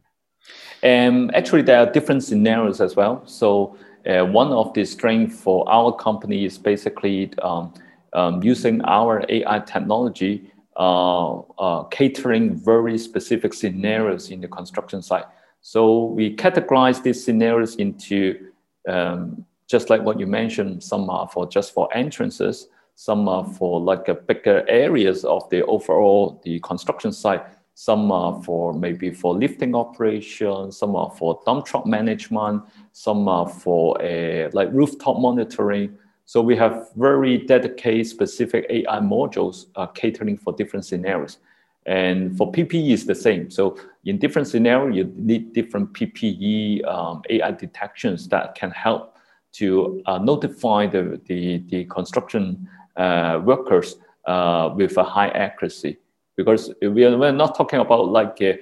Um, 0.82 1.30
actually, 1.34 1.60
there 1.60 1.80
are 1.80 1.92
different 1.92 2.24
scenarios 2.24 2.80
as 2.80 2.96
well. 2.96 3.26
So, 3.26 3.76
uh, 4.06 4.24
one 4.24 4.52
of 4.52 4.72
the 4.72 4.86
strengths 4.86 5.38
for 5.38 5.68
our 5.68 5.92
company 5.94 6.46
is 6.46 6.56
basically 6.56 7.30
um, 7.42 7.74
um, 8.14 8.42
using 8.42 8.80
our 8.82 9.22
AI 9.28 9.58
technology, 9.60 10.50
uh, 10.76 11.82
catering 11.90 12.54
very 12.54 12.96
specific 12.96 13.52
scenarios 13.52 14.30
in 14.30 14.40
the 14.40 14.48
construction 14.48 15.02
site. 15.02 15.26
So, 15.60 16.04
we 16.04 16.34
categorize 16.36 17.02
these 17.02 17.22
scenarios 17.22 17.76
into 17.76 18.50
um, 18.88 19.44
just 19.68 19.90
like 19.90 20.02
what 20.02 20.20
you 20.20 20.26
mentioned, 20.26 20.82
some 20.82 21.08
are 21.10 21.28
for 21.28 21.48
just 21.48 21.72
for 21.72 21.88
entrances, 21.96 22.68
some 22.96 23.28
are 23.28 23.44
for 23.44 23.80
like 23.80 24.08
a 24.08 24.14
bigger 24.14 24.64
areas 24.68 25.24
of 25.24 25.48
the 25.50 25.64
overall 25.64 26.40
the 26.44 26.60
construction 26.60 27.12
site. 27.12 27.42
Some 27.76 28.12
are 28.12 28.40
for 28.44 28.72
maybe 28.72 29.10
for 29.10 29.34
lifting 29.34 29.74
operations, 29.74 30.76
some 30.76 30.94
are 30.94 31.10
for 31.10 31.40
dump 31.44 31.66
truck 31.66 31.86
management, 31.86 32.62
some 32.92 33.26
are 33.26 33.48
for 33.48 34.00
a 34.00 34.48
like 34.52 34.68
rooftop 34.72 35.18
monitoring. 35.18 35.98
So 36.24 36.40
we 36.40 36.56
have 36.56 36.90
very 36.94 37.38
dedicated 37.38 38.06
specific 38.06 38.66
AI 38.70 39.00
modules 39.00 39.66
uh, 39.74 39.88
catering 39.88 40.38
for 40.38 40.52
different 40.52 40.84
scenarios. 40.84 41.38
And 41.86 42.36
for 42.36 42.50
PPE 42.50 42.92
is 42.92 43.06
the 43.06 43.14
same. 43.14 43.50
So 43.50 43.76
in 44.04 44.18
different 44.18 44.48
scenarios, 44.48 44.96
you 44.96 45.12
need 45.16 45.52
different 45.52 45.92
PPE 45.92 46.86
um, 46.86 47.22
AI 47.28 47.50
detections 47.50 48.28
that 48.28 48.54
can 48.54 48.70
help 48.70 49.13
to 49.54 50.02
uh, 50.06 50.18
notify 50.18 50.86
the, 50.86 51.20
the, 51.26 51.58
the 51.68 51.84
construction 51.84 52.68
uh, 52.96 53.40
workers 53.44 53.96
uh, 54.26 54.70
with 54.74 54.96
a 54.96 55.04
high 55.04 55.28
accuracy. 55.28 55.98
Because 56.36 56.72
we 56.82 57.04
are, 57.04 57.16
we're 57.16 57.32
not 57.32 57.56
talking 57.56 57.78
about 57.78 58.08
like 58.08 58.38
uh, 58.40 58.54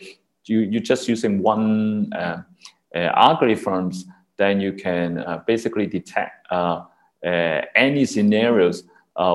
you, 0.45 0.61
you 0.61 0.81
just 0.81 1.09
using 1.09 1.43
one 1.43 2.13
uh, 2.13 2.43
uh, 2.95 2.99
algorithms, 3.17 4.05
then 4.37 4.61
you 4.61 4.73
can 4.73 5.25
basically 5.47 5.87
detect 5.87 6.47
any 7.75 8.05
scenarios 8.05 8.85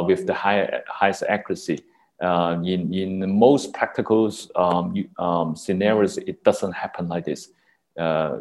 with 0.06 0.28
the 0.28 0.34
high, 0.34 0.82
highest 0.88 1.24
accuracy. 1.28 1.80
in, 2.22 2.94
in 2.94 3.40
most 3.40 3.74
practical 3.74 4.32
um, 4.56 4.94
um, 5.18 5.56
scenarios, 5.56 6.18
it 6.18 6.44
doesn't 6.44 6.74
happen 6.74 7.08
like 7.08 7.26
this. 7.26 7.50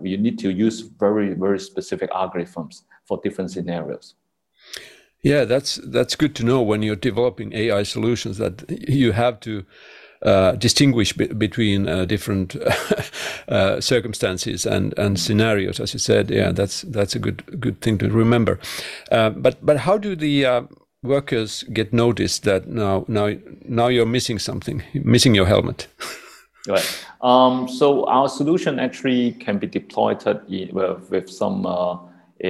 you 0.03 0.19
need 0.19 0.39
to 0.39 0.51
use 0.51 0.81
very, 0.81 1.33
very 1.33 1.59
specific 1.61 2.11
algorithms 2.11 2.83
for 3.07 3.21
different 3.23 3.51
scenarios. 3.51 4.15
Yeah, 5.23 5.45
that's 5.45 5.77
that's 5.77 6.17
good 6.17 6.35
to 6.37 6.45
know 6.45 6.63
when 6.63 6.83
you're 6.83 6.95
developing 6.95 7.53
AI 7.53 7.83
solutions 7.85 8.39
that 8.39 8.65
you 8.89 9.13
have 9.13 9.41
to 9.41 9.65
uh, 10.23 10.53
distinguish 10.53 11.13
between 11.13 11.89
uh, 11.89 12.05
different 12.05 12.57
uh, 13.49 13.81
circumstances 13.81 14.67
and, 14.67 14.95
and 14.99 15.19
scenarios, 15.19 15.81
as 15.81 15.93
you 15.93 15.99
said. 15.99 16.31
Yeah, 16.31 16.53
that's 16.53 16.83
that's 16.83 17.15
a 17.15 17.19
good 17.19 17.61
good 17.61 17.81
thing 17.81 17.99
to 17.99 18.09
remember. 18.09 18.59
Uh, 19.11 19.31
but 19.31 19.65
but 19.65 19.79
how 19.79 19.99
do 19.99 20.17
the 20.17 20.45
uh, 20.45 20.63
workers 21.03 21.65
get 21.73 21.93
noticed 21.93 22.45
that 22.45 22.69
now 22.69 23.05
now 23.09 23.35
now 23.65 23.89
you're 23.89 24.07
missing 24.07 24.39
something, 24.39 24.83
missing 24.95 25.35
your 25.35 25.47
helmet? 25.47 25.89
Right. 26.69 27.07
Um, 27.21 27.69
so 27.69 28.05
our 28.07 28.29
solution 28.29 28.81
actually 28.81 29.33
can 29.33 29.59
be 29.59 29.69
deployed 29.69 30.27
in, 30.49 30.75
with, 30.75 31.11
with 31.11 31.31
some 31.31 31.65
uh, 31.65 31.97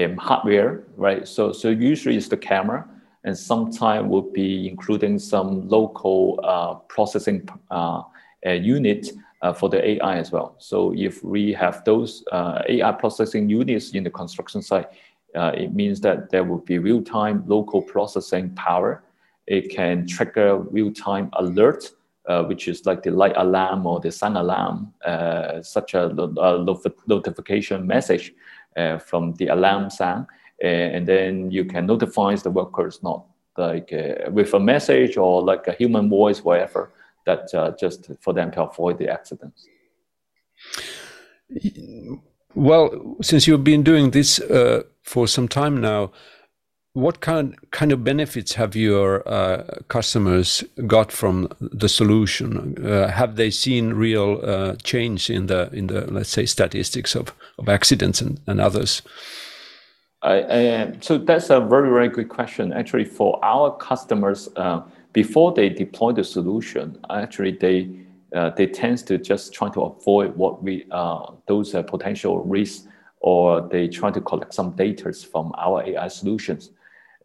um, 0.05 0.17
hardware, 0.17 0.85
right? 0.97 1.27
So 1.27 1.53
so 1.53 1.69
usually 1.69 2.17
it's 2.17 2.29
the 2.29 2.37
camera, 2.37 2.89
and 3.25 3.37
sometimes 3.37 4.09
will 4.09 4.31
be 4.31 4.69
including 4.69 5.19
some 5.19 5.69
local 5.69 6.41
uh, 6.45 6.75
processing 6.89 7.49
uh, 7.71 8.03
unit 8.45 9.11
uh, 9.43 9.53
for 9.53 9.69
the 9.69 9.87
AI 9.89 10.17
as 10.17 10.33
well. 10.33 10.55
So 10.59 10.93
if 10.97 11.23
we 11.23 11.53
have 11.53 11.85
those 11.85 12.25
uh, 12.33 12.63
AI 12.69 12.93
processing 12.93 13.49
units 13.49 13.91
in 13.91 14.05
the 14.05 14.11
construction 14.11 14.63
site, 14.63 14.89
uh, 15.35 15.53
it 15.55 15.75
means 15.75 16.01
that 16.01 16.31
there 16.31 16.45
will 16.45 16.59
be 16.59 16.79
real-time 16.79 17.45
local 17.47 17.83
processing 17.83 18.51
power. 18.55 19.05
It 19.47 19.71
can 19.71 20.07
trigger 20.07 20.59
real-time 20.59 21.31
alert, 21.35 21.91
uh, 22.27 22.45
which 22.45 22.69
is 22.69 22.87
like 22.87 23.03
the 23.03 23.11
light 23.11 23.35
alarm 23.37 23.87
or 23.87 24.01
the 24.01 24.11
sun 24.11 24.37
alarm, 24.37 24.93
uh, 25.05 25.63
such 25.63 25.95
a, 25.95 26.07
a, 26.09 26.65
notification 27.07 27.87
message 27.87 28.33
uh, 28.33 28.56
from 28.99 29.33
the 29.35 29.49
alarm 29.49 29.91
sound. 29.91 30.27
and 30.63 31.07
then 31.07 31.51
you 31.51 31.65
can 31.65 31.87
notify 31.87 32.35
the 32.35 32.51
workers 32.51 33.03
not 33.03 33.25
like 33.59 33.91
with 34.31 34.55
a 34.55 34.61
message 34.61 35.17
or 35.17 35.43
like 35.43 35.67
a 35.67 35.73
human 35.73 36.09
voice, 36.09 36.45
whatever 36.45 36.93
that 37.27 37.53
uh, 37.55 37.73
just 37.79 38.11
for 38.21 38.33
them 38.33 38.51
to 38.53 38.63
avoid 38.63 38.99
the 38.99 39.09
accidents. 39.09 39.69
Well, 42.55 43.17
since 43.21 43.47
you've 43.47 43.65
been 43.65 43.83
doing 43.83 44.13
this 44.13 44.41
uh, 44.41 44.85
for 45.03 45.29
some 45.29 45.49
time 45.49 45.81
now, 45.81 46.13
what 46.97 47.21
kind 47.21 47.55
kind 47.73 47.93
of 47.93 48.03
benefits 48.03 48.55
have 48.55 48.75
your 48.75 49.23
uh, 49.29 49.65
customers 49.89 50.65
got 50.87 51.13
from 51.13 51.47
the 51.61 51.91
solution? 51.91 52.75
Uh, 52.83 53.09
have 53.09 53.37
they 53.37 53.51
seen 53.51 53.93
real 53.93 54.41
uh, 54.43 54.77
change 54.83 55.29
in 55.29 55.47
the 55.47 55.69
in 55.73 55.89
the 55.89 56.11
let's 56.11 56.31
say 56.31 56.47
statistics 56.47 57.15
of, 57.15 57.35
of 57.59 57.69
accidents 57.69 58.23
and, 58.23 58.41
and 58.47 58.63
others? 58.63 59.03
I, 60.23 60.43
I, 60.43 60.93
so 61.01 61.19
that's 61.19 61.51
a 61.51 61.61
very 61.61 61.91
very 61.91 62.09
good 62.09 62.31
question. 62.31 62.73
Actually, 62.73 63.05
for 63.05 63.39
our 63.45 63.77
customers, 63.77 64.49
uh, 64.57 64.81
before 65.13 65.53
they 65.53 65.69
deploy 65.69 66.13
the 66.13 66.25
solution, 66.25 66.99
actually 67.11 67.59
they 67.61 67.91
uh, 68.35 68.51
they 68.57 68.67
tend 68.67 69.07
to 69.07 69.19
just 69.19 69.53
try 69.53 69.69
to 69.69 69.83
avoid 69.83 70.35
what 70.35 70.63
we 70.63 70.87
uh, 70.91 71.27
those 71.47 71.73
potential 71.89 72.43
risks, 72.43 72.89
or 73.21 73.69
they 73.69 73.87
try 73.87 74.11
to 74.11 74.21
collect 74.23 74.55
some 74.55 74.71
data 74.71 75.13
from 75.13 75.53
our 75.59 75.83
AI 75.85 76.09
solutions. 76.09 76.71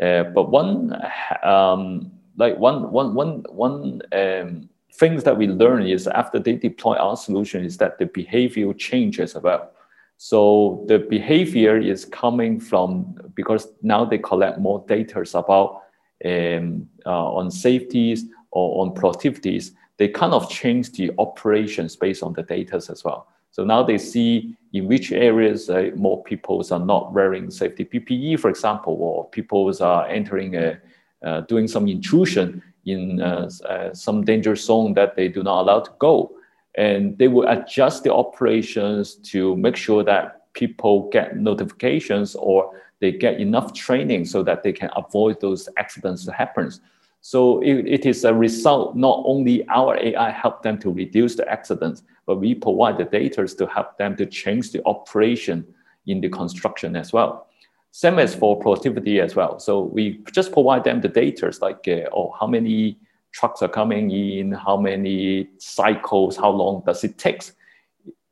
Uh, 0.01 0.24
but 0.24 0.50
one 0.50 0.96
um, 1.43 2.12
like 2.38 2.58
one 2.58 2.91
one 2.91 3.13
one 3.13 3.43
one 3.50 4.01
um, 4.13 4.70
things 4.93 5.24
that 5.24 5.38
we 5.38 5.48
learn 5.48 5.84
is 5.84 6.08
after 6.08 6.39
they 6.39 6.53
deploy 6.53 6.96
our 6.96 7.15
solution 7.15 7.63
is 7.63 7.77
that 7.77 7.98
the 8.00 8.05
behavior 8.08 8.74
changes 8.74 9.36
as 9.36 9.43
well. 9.43 9.72
So 10.17 10.86
the 10.88 11.00
behavior 11.00 11.77
is 11.77 12.05
coming 12.05 12.60
from 12.60 13.15
because 13.36 13.67
now 13.81 14.05
they 14.05 14.17
collect 14.20 14.60
more 14.60 14.84
data 14.88 15.24
about 15.34 15.81
um, 16.25 16.88
uh, 17.05 17.34
on 17.34 17.50
safeties 17.50 18.25
or 18.51 18.84
on 18.84 18.93
productivities, 18.93 19.72
they 19.98 20.08
kind 20.08 20.34
of 20.34 20.50
change 20.50 20.91
the 20.91 21.12
operations 21.17 21.96
based 21.96 22.24
on 22.24 22.34
the 22.34 22.43
data 22.43 22.75
as 22.75 23.03
well. 23.03 23.27
So 23.51 23.65
now 23.65 23.84
they 23.84 23.98
see 23.98 24.55
in 24.74 24.88
which 24.88 25.12
areas 25.12 25.70
uh, 25.70 25.91
more 25.96 26.24
people 26.24 26.65
are 26.72 26.79
not 26.79 27.13
wearing 27.13 27.51
safety 27.51 27.84
PPE, 27.84 28.39
for 28.39 28.50
example, 28.50 28.98
or 29.00 29.29
people 29.29 29.72
are 29.84 30.08
entering 30.08 30.55
a, 30.55 30.79
uh, 31.24 31.41
doing 31.41 31.67
some 31.67 31.88
intrusion 31.88 32.63
in 32.86 33.22
uh, 33.22 33.50
uh, 33.67 33.93
some 33.93 34.24
danger 34.24 34.55
zone 34.55 34.93
that 34.93 35.15
they 35.15 35.27
do 35.27 35.43
not 35.43 35.62
allow 35.62 35.81
to 35.81 35.91
go. 36.00 36.31
And 36.75 37.17
they 37.17 37.27
will 37.27 37.48
adjust 37.50 38.03
the 38.03 38.13
operations 38.13 39.15
to 39.31 39.58
make 39.58 39.75
sure 39.75 40.03
that 40.03 40.53
people 40.53 41.10
get 41.10 41.38
notifications 41.38 42.36
or 42.36 42.81
they 43.01 43.12
get 43.12 43.41
enough 43.41 43.74
training 43.74 44.25
so 44.25 44.43
that 44.43 44.63
they 44.63 44.72
can 44.72 44.89
avoid 44.96 45.41
those 45.41 45.67
accidents 45.77 46.24
to 46.25 46.31
happen. 46.31 46.72
So 47.20 47.61
it, 47.61 47.85
it 47.85 48.05
is 48.05 48.24
a 48.24 48.33
result, 48.33 48.96
not 48.96 49.22
only 49.25 49.68
our 49.68 49.98
AI 49.98 50.31
help 50.31 50.64
them 50.64 50.79
to 50.79 50.92
reduce 50.92 51.35
the 51.35 51.48
accidents, 51.48 52.03
but 52.25 52.38
we 52.38 52.55
provide 52.55 52.98
the 52.98 53.05
data 53.05 53.46
to 53.46 53.68
help 53.68 53.98
them 53.98 54.16
to 54.18 54.25
change 54.25 54.72
the 54.72 54.81
operation 54.86 55.66
in 56.07 56.22
the 56.22 56.29
construction 56.29 56.96
as 56.96 57.14
well. 57.14 57.48
Same 57.92 58.20
as 58.20 58.34
for 58.34 58.57
productivity 58.57 59.20
as 59.20 59.36
well. 59.36 59.60
So 59.60 59.81
we 59.81 60.22
just 60.31 60.51
provide 60.53 60.84
them 60.84 61.01
the 61.01 61.10
data 61.10 61.51
like, 61.62 61.88
uh, 61.88 62.10
oh, 62.14 62.34
how 62.40 62.48
many 62.48 62.98
trucks 63.31 63.62
are 63.62 63.70
coming 63.70 64.12
in, 64.12 64.51
how 64.51 64.77
many 64.77 65.50
cycles, 65.57 66.38
how 66.38 66.50
long 66.51 66.84
does 66.86 67.03
it 67.03 67.18
take? 67.18 67.51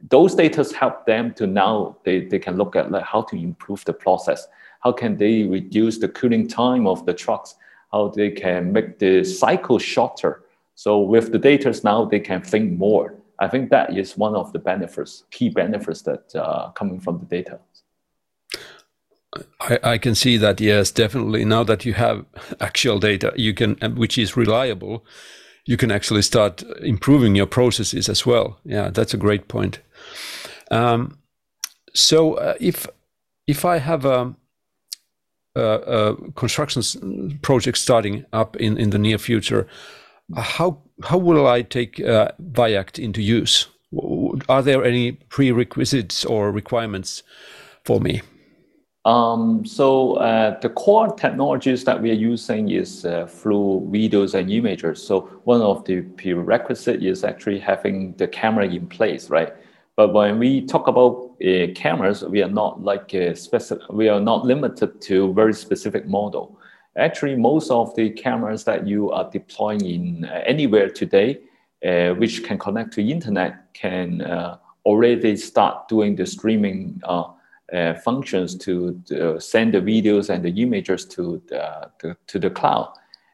Those 0.10 0.34
data 0.34 0.65
help 0.78 1.06
them 1.06 1.34
to 1.34 1.45
now, 1.45 1.97
they, 2.06 2.21
they 2.21 2.39
can 2.39 2.56
look 2.56 2.75
at 2.75 2.91
like 2.91 3.04
how 3.04 3.23
to 3.23 3.36
improve 3.36 3.84
the 3.84 3.93
process 3.93 4.47
how 4.80 4.91
can 4.91 5.17
they 5.17 5.43
reduce 5.43 5.97
the 5.97 6.08
cooling 6.08 6.47
time 6.47 6.88
of 6.88 7.06
the 7.06 7.13
trucks? 7.13 7.56
How 7.91 8.10
they 8.10 8.32
can 8.32 8.71
make 8.71 8.99
the 8.99 9.23
cycle 9.23 9.80
shorter? 9.80 10.43
So 10.75 10.99
with 10.99 11.32
the 11.32 11.39
data 11.39 11.78
now, 11.84 12.06
they 12.06 12.19
can 12.19 12.41
think 12.41 12.78
more. 12.78 13.15
I 13.39 13.47
think 13.47 13.69
that 13.69 13.95
is 13.97 14.17
one 14.17 14.36
of 14.36 14.52
the 14.54 14.60
benefits, 14.60 15.23
key 15.32 15.49
benefits 15.49 16.02
that 16.04 16.36
uh, 16.36 16.71
coming 16.71 16.99
from 16.99 17.19
the 17.19 17.25
data. 17.25 17.60
I, 19.62 19.80
I, 19.84 19.97
can 19.99 20.15
see 20.15 20.38
that 20.38 20.60
yes 20.60 20.91
definitely. 20.91 21.45
Now 21.45 21.63
that 21.63 21.86
you 21.86 21.93
have 21.93 22.25
actual 22.60 22.97
data 22.99 23.32
you 23.36 23.54
can 23.54 23.75
which 23.95 24.17
is 24.17 24.36
reliable 24.36 25.06
you 25.65 25.78
can 25.78 25.91
actually 25.91 26.23
start 26.23 26.63
improving 26.82 27.36
your 27.36 27.45
processes 27.45 28.10
as 28.10 28.25
well. 28.25 28.60
Yeah 28.65 28.89
that's 28.89 29.13
a 29.13 29.17
great 29.17 29.47
point. 29.47 29.82
Um, 30.71 31.19
so 31.93 32.34
uh, 32.36 32.56
if 32.60 32.88
if 33.47 33.65
i 33.65 33.78
have 33.78 34.06
a 34.06 34.36
uh, 35.56 35.60
uh, 35.60 36.15
construction 36.36 37.39
project 37.41 37.78
starting 37.78 38.25
up 38.32 38.56
in, 38.58 38.78
in 38.78 38.91
the 38.91 38.99
near 38.99 39.17
future, 39.17 39.67
how 40.36 40.82
how 41.04 41.18
will 41.18 41.48
I 41.48 41.62
take 41.62 42.00
uh, 42.00 42.30
VIACT 42.39 43.00
into 43.00 43.22
use? 43.22 43.68
Are 44.48 44.62
there 44.62 44.84
any 44.84 45.13
prerequisites 45.13 46.26
or 46.26 46.52
requirements 46.52 47.24
for 47.86 48.00
me? 48.00 48.22
Um, 49.06 49.65
so 49.65 50.15
uh, 50.15 50.60
the 50.60 50.70
core 50.70 51.12
technologies 51.15 51.86
that 51.86 52.02
we 52.02 52.12
are 52.12 52.22
using 52.32 52.70
is 52.70 53.06
uh, 53.06 53.26
through 53.28 53.88
videos 53.92 54.34
and 54.36 54.52
images. 54.52 55.02
So 55.02 55.22
one 55.46 55.62
of 55.62 55.86
the 55.86 56.02
prerequisites 56.02 57.04
is 57.04 57.24
actually 57.24 57.60
having 57.60 58.13
the 58.18 58.28
camera 58.28 58.68
in 58.68 58.88
place, 58.88 59.30
right? 59.30 59.54
But 59.96 60.13
when 60.13 60.38
we 60.38 60.65
talk 60.65 60.88
about 60.88 61.32
uh, 61.44 61.74
cameras, 61.76 62.24
we 62.24 62.44
are 62.44 62.50
not 62.50 62.84
like 62.84 63.15
uh, 63.15 63.34
specific. 63.36 63.88
We 63.89 64.10
are 64.10 64.20
not 64.20 64.46
limited 64.46 65.02
to 65.02 65.34
very 65.34 65.54
specific 65.54 66.06
model. 66.06 66.59
Actually, 66.99 67.35
most 67.35 67.71
of 67.71 67.95
the 67.95 68.09
cameras 68.09 68.65
that 68.65 68.85
you 68.85 69.09
are 69.12 69.29
deploying 69.31 69.85
in 69.85 70.25
uh, 70.25 70.41
anywhere 70.45 70.89
today, 70.89 71.39
uh, 71.85 72.09
which 72.15 72.43
can 72.43 72.59
connect 72.59 72.91
to 72.93 73.01
internet, 73.01 73.73
can 73.73 74.21
uh, 74.21 74.57
already 74.85 75.38
start 75.38 75.88
doing 75.88 76.15
the 76.15 76.25
streaming 76.25 77.01
uh, 77.05 77.23
functions 78.03 78.55
to, 78.55 79.01
to, 79.05 79.39
send 79.39 79.73
the 79.73 79.79
videos 79.79 80.29
and 80.29 80.43
the 80.43 80.62
images 80.62 81.05
to 81.05 81.41
the, 81.47 81.89
to, 81.99 82.17
to 82.27 82.38
the 82.38 82.49
cloud. 82.49 82.91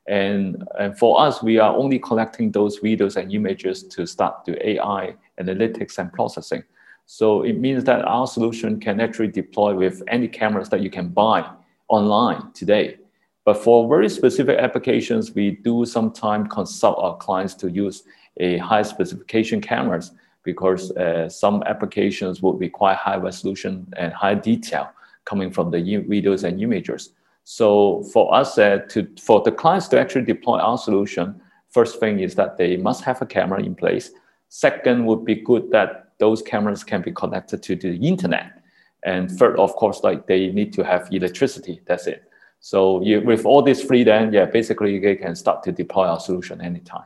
And, 0.08 0.68
and 0.80 0.96
for 0.98 1.20
us, 1.20 1.42
we 1.42 1.58
are 1.58 1.76
only 1.76 1.98
collecting 1.98 2.52
those 2.52 2.80
videos 2.80 3.16
and 3.16 3.34
images 3.34 3.82
to 3.84 4.06
start 4.06 4.46
the 4.46 4.70
AI 4.70 5.16
analytics 5.42 5.98
and 5.98 6.14
processing. 6.14 6.64
So 7.08 7.42
it 7.42 7.58
means 7.58 7.84
that 7.86 8.06
our 8.06 8.28
solution 8.28 8.80
can 8.80 9.00
actually 9.00 9.30
deploy 9.30 9.74
with 9.74 10.04
any 10.08 10.28
cameras 10.28 10.70
that 10.70 10.82
you 10.82 10.92
can 10.92 11.10
buy 11.10 11.50
online 11.88 12.52
today. 12.54 12.98
But 13.46 13.58
for 13.58 13.88
very 13.88 14.10
specific 14.10 14.58
applications, 14.58 15.34
we 15.34 15.52
do 15.52 15.86
sometimes 15.86 16.48
consult 16.52 16.98
our 16.98 17.16
clients 17.16 17.54
to 17.56 17.70
use 17.70 18.04
a 18.38 18.58
high 18.58 18.82
specification 18.82 19.62
cameras 19.62 20.12
because 20.44 20.92
uh, 20.92 21.30
some 21.30 21.64
applications 21.68 22.42
would 22.42 22.60
require 22.60 22.96
high 22.96 23.18
resolution 23.18 23.88
and 23.98 24.12
high 24.14 24.36
detail 24.36 24.90
coming 25.26 25.52
from 25.52 25.70
the 25.72 25.78
videos 25.78 26.44
and 26.44 26.62
images. 26.62 27.12
So 27.44 28.04
for 28.14 28.34
us, 28.34 28.58
uh, 28.58 28.80
to 28.90 29.08
for 29.22 29.42
the 29.42 29.52
clients 29.52 29.88
to 29.90 30.00
actually 30.00 30.26
deploy 30.26 30.58
our 30.58 30.78
solution, 30.78 31.40
first 31.70 32.00
thing 32.00 32.20
is 32.20 32.34
that 32.36 32.58
they 32.58 32.78
must 32.78 33.04
have 33.04 33.22
a 33.22 33.26
camera 33.26 33.62
in 33.62 33.76
place. 33.76 34.12
Second 34.50 35.06
would 35.06 35.24
be 35.24 35.36
good 35.36 35.70
that 35.72 36.14
those 36.18 36.42
cameras 36.42 36.84
can 36.84 37.02
be 37.04 37.12
connected 37.12 37.62
to 37.64 37.76
the 37.76 37.96
internet. 37.98 38.64
And 39.04 39.30
third, 39.30 39.60
of 39.60 39.76
course, 39.76 40.02
like 40.04 40.26
they 40.26 40.52
need 40.52 40.74
to 40.74 40.84
have 40.84 41.10
electricity. 41.12 41.82
That's 41.86 42.08
it. 42.08 42.24
So 42.66 43.00
you, 43.04 43.22
with 43.22 43.46
all 43.46 43.62
these 43.62 43.84
three, 43.84 44.04
then 44.04 44.34
yeah, 44.34 44.46
basically 44.46 44.96
you 44.96 45.18
can 45.18 45.36
start 45.36 45.62
to 45.66 45.72
deploy 45.72 46.08
our 46.08 46.20
solution 46.20 46.62
anytime. 46.62 47.06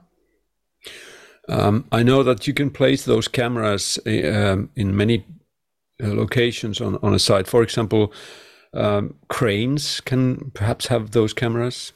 Um, 1.49 1.83
I 1.91 2.01
know 2.01 2.23
that 2.23 2.47
you 2.47 2.53
can 2.53 2.69
place 2.69 3.03
those 3.03 3.27
cameras 3.27 3.99
um, 4.05 4.69
in 4.77 4.95
many 4.95 5.25
uh, 6.01 6.13
locations 6.13 6.79
on, 6.79 6.97
on 7.03 7.13
a 7.13 7.19
site. 7.19 7.45
For 7.45 7.61
example, 7.61 8.13
um, 8.73 9.15
cranes 9.27 9.99
can 9.99 10.51
perhaps 10.53 10.87
have 10.87 11.11
those 11.11 11.33
cameras. 11.33 11.91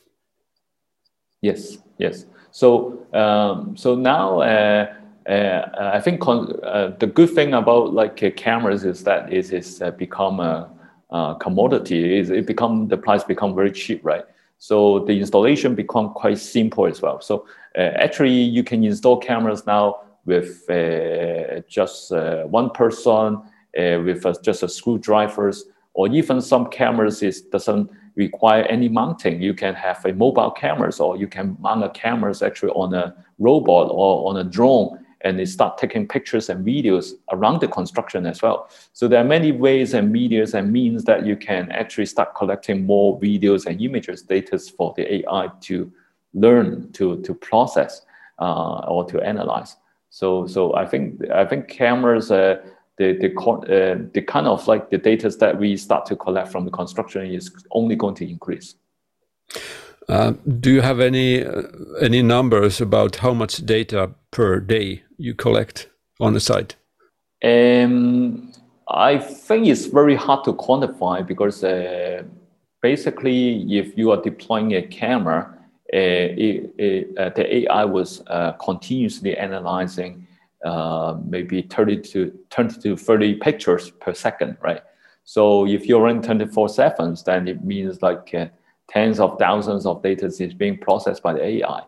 Yes, 1.41 1.78
yes. 1.97 2.26
So 2.52 3.08
um, 3.13 3.78
so 3.78 3.95
now 3.95 4.41
uh, 4.41 4.93
uh, 5.30 5.91
I 5.93 6.02
think 6.02 6.28
uh, 6.28 6.91
the 6.99 7.08
good 7.08 7.30
thing 7.30 7.54
about 7.54 7.93
like 7.93 8.21
uh, 8.21 8.32
cameras 8.36 8.84
is 8.84 9.06
that 9.06 9.32
it 9.32 9.54
is 9.54 9.82
become 9.97 10.41
a, 10.41 10.69
a 11.13 11.36
commodity. 11.39 12.17
Is 12.19 12.30
it 12.30 12.45
become 12.45 12.88
the 12.88 12.97
price 12.97 13.23
become 13.23 13.56
very 13.56 13.71
cheap, 13.71 14.04
right? 14.04 14.26
So 14.58 14.99
the 14.99 15.13
installation 15.19 15.76
become 15.76 16.13
quite 16.13 16.39
simple 16.39 16.88
as 16.88 17.02
well. 17.02 17.21
So 17.21 17.45
uh, 17.78 17.82
actually, 18.06 18.32
you 18.32 18.63
can 18.63 18.84
install 18.84 19.17
cameras 19.17 19.65
now 19.65 20.02
with 20.26 20.69
uh, 20.69 21.62
just 21.67 22.12
one 22.12 22.69
person 22.71 23.41
with 23.76 24.26
just 24.43 24.63
a 24.63 24.69
screwdrivers, 24.69 25.65
or 25.93 26.08
even 26.08 26.41
some 26.41 26.67
cameras 26.67 27.23
is 27.23 27.41
doesn't 27.41 27.89
require 28.15 28.63
any 28.63 28.89
mounting. 28.89 29.41
You 29.41 29.54
can 29.54 29.73
have 29.73 30.06
a 30.06 30.13
mobile 30.13 30.52
cameras 30.52 30.99
or 30.99 31.17
you 31.17 31.28
can 31.28 31.58
mount 31.60 31.84
a 31.84 31.89
cameras 31.89 32.41
actually 32.41 32.71
on 32.71 32.93
a 32.93 33.15
robot 33.39 33.89
or 33.91 34.30
on 34.30 34.38
a 34.38 34.43
drone 34.43 35.03
and 35.24 35.40
they 35.40 35.46
start 35.46 35.78
taking 35.78 36.08
pictures 36.08 36.50
and 36.50 36.66
videos 36.66 37.14
around 37.32 37.62
the 37.62 37.68
construction 37.68 38.26
as 38.26 38.42
well. 38.42 38.70
So 38.92 39.08
there 39.08 39.20
are 39.22 39.26
many 39.26 39.52
ways 39.52 39.94
and 39.94 40.12
medias 40.12 40.54
and 40.54 40.72
means 40.72 41.06
that 41.06 41.26
you 41.26 41.36
can 41.36 41.72
actually 41.72 42.08
start 42.08 42.36
collecting 42.36 42.86
more 42.86 43.20
videos 43.20 43.66
and 43.66 43.82
images 43.82 44.22
data 44.22 44.60
for 44.60 44.94
the 44.98 45.16
AI 45.16 45.50
to 45.62 45.92
learn, 46.34 46.92
to, 46.94 47.22
to 47.22 47.34
process 47.34 48.02
uh, 48.40 48.80
or 48.88 49.06
to 49.06 49.22
analyze. 49.22 49.78
So, 50.10 50.46
so 50.46 50.76
I 50.76 50.86
think 50.86 51.28
I 51.32 51.44
think 51.44 51.68
cameras 51.68 52.30
uh, 52.30 52.58
the 52.98 53.14
the, 53.14 53.36
uh, 53.40 54.10
the 54.14 54.22
kind 54.22 54.48
of 54.48 54.68
like 54.68 54.92
the 54.92 54.98
data 54.98 55.30
that 55.30 55.58
we 55.58 55.76
start 55.76 56.06
to 56.08 56.16
collect 56.16 56.50
from 56.50 56.66
the 56.66 56.72
construction 56.72 57.26
is 57.26 57.52
only 57.72 57.96
going 57.96 58.16
to 58.16 58.30
increase. 58.30 58.76
Uh, 60.10 60.34
do 60.60 60.72
you 60.72 60.82
have 60.82 61.00
any 61.00 61.44
uh, 61.44 61.63
any 62.02 62.22
numbers 62.22 62.82
about 62.82 63.18
how 63.18 63.34
much 63.34 63.66
data 63.66 64.12
per 64.32 64.60
day 64.60 65.04
you 65.18 65.34
collect 65.34 65.89
on 66.20 66.34
the 66.34 66.39
site? 66.39 66.76
Um, 67.44 68.52
I 68.88 69.18
think 69.18 69.68
it's 69.68 69.86
very 69.86 70.16
hard 70.16 70.44
to 70.46 70.54
quantify 70.54 71.26
because 71.26 71.63
uh, 71.63 72.24
basically, 72.82 73.62
if 73.78 73.98
you 73.98 74.12
are 74.12 74.22
deploying 74.22 74.74
a 74.74 74.82
camera, 74.82 75.58
uh, 75.94 75.98
it, 75.98 76.74
it, 76.78 77.18
uh, 77.18 77.30
the 77.30 77.56
AI 77.56 77.86
was 77.86 78.22
continuously 78.63 79.38
analyzing 79.38 80.28
maybe 81.26 81.62
30 81.62 82.02
to 82.02 82.39
20 82.50 82.82
to 82.82 82.98
30 82.98 83.36
pictures 83.36 83.92
per 83.92 84.13
second, 84.13 84.58
right? 84.62 84.82
So 85.24 85.66
if 85.66 85.86
you're 85.86 86.02
running 86.02 86.22
24 86.22 86.70
seven, 86.70 87.16
then 87.26 87.48
it 87.48 87.63
means 87.63 88.02
like 88.02 88.34
tens 88.89 89.19
of 89.19 89.38
thousands 89.39 89.86
of 89.86 90.02
data 90.04 90.26
is 90.26 90.54
being 90.54 90.78
processed 90.78 91.24
by 91.24 91.34
the 91.34 91.43
AI. 91.43 91.82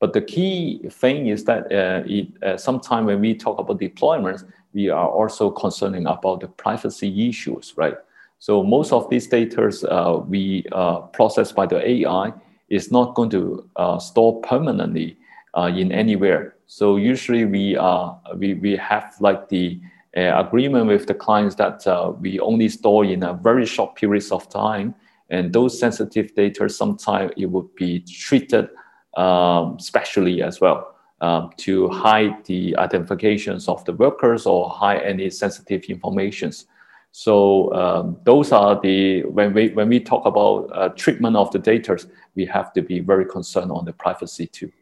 But 0.00 0.12
the 0.12 0.20
key 0.20 0.80
thing 0.90 1.28
is 1.28 1.44
that 1.44 1.72
uh, 1.72 2.02
it, 2.06 2.28
uh, 2.42 2.56
sometimes 2.56 3.06
when 3.06 3.20
we 3.20 3.34
talk 3.34 3.58
about 3.58 3.80
deployments, 3.80 4.44
we 4.74 4.90
are 4.90 5.08
also 5.08 5.50
concerning 5.50 6.06
about 6.06 6.40
the 6.40 6.48
privacy 6.48 7.28
issues, 7.28 7.74
right? 7.76 7.96
So 8.38 8.62
most 8.62 8.92
of 8.92 9.08
these 9.08 9.26
data 9.26 9.72
uh, 9.90 10.18
we 10.18 10.66
uh, 10.72 11.00
process 11.12 11.52
by 11.52 11.66
the 11.66 11.80
AI 11.88 12.32
is 12.68 12.92
not 12.92 13.14
going 13.14 13.30
to 13.30 13.68
uh, 13.76 13.98
store 13.98 14.40
permanently 14.42 15.16
uh, 15.56 15.70
in 15.74 15.92
anywhere. 15.92 16.56
So 16.66 16.96
usually 16.96 17.44
we 17.44 17.76
uh, 17.76 18.12
we, 18.36 18.54
we 18.54 18.76
have 18.76 19.14
like 19.20 19.48
the 19.48 19.80
uh, 20.16 20.44
agreement 20.44 20.88
with 20.88 21.06
the 21.06 21.14
clients 21.14 21.54
that 21.56 21.86
we 22.20 22.40
only 22.40 22.68
store 22.68 23.04
in 23.04 23.22
a 23.22 23.32
very 23.32 23.64
short 23.64 23.94
periods 23.94 24.30
of 24.32 24.48
time, 24.48 24.94
and 25.30 25.52
those 25.52 25.78
sensitive 25.78 26.34
data 26.34 26.68
sometimes 26.68 27.32
it 27.36 27.46
would 27.46 27.74
be 27.74 28.00
treated 28.00 28.68
um, 29.16 29.78
specially 29.78 30.42
as 30.42 30.60
well 30.60 30.94
um, 31.20 31.50
to 31.56 31.88
hide 31.88 32.44
the 32.44 32.76
identifications 32.76 33.68
of 33.68 33.84
the 33.84 33.92
workers 33.92 34.46
or 34.46 34.68
hide 34.68 35.02
any 35.02 35.30
sensitive 35.30 35.84
informations. 35.84 36.66
So 37.12 37.72
um, 37.72 38.18
those 38.24 38.50
are 38.50 38.80
the 38.80 39.22
when 39.22 39.54
we 39.54 39.68
when 39.68 39.88
we 39.88 40.00
talk 40.00 40.26
about 40.26 40.68
uh, 40.72 40.88
treatment 40.90 41.36
of 41.36 41.50
the 41.52 41.60
data, 41.60 41.96
we 42.34 42.44
have 42.46 42.72
to 42.72 42.82
be 42.82 42.98
very 42.98 43.24
concerned 43.24 43.70
on 43.70 43.84
the 43.84 43.92
privacy 43.92 44.48
too. 44.48 44.72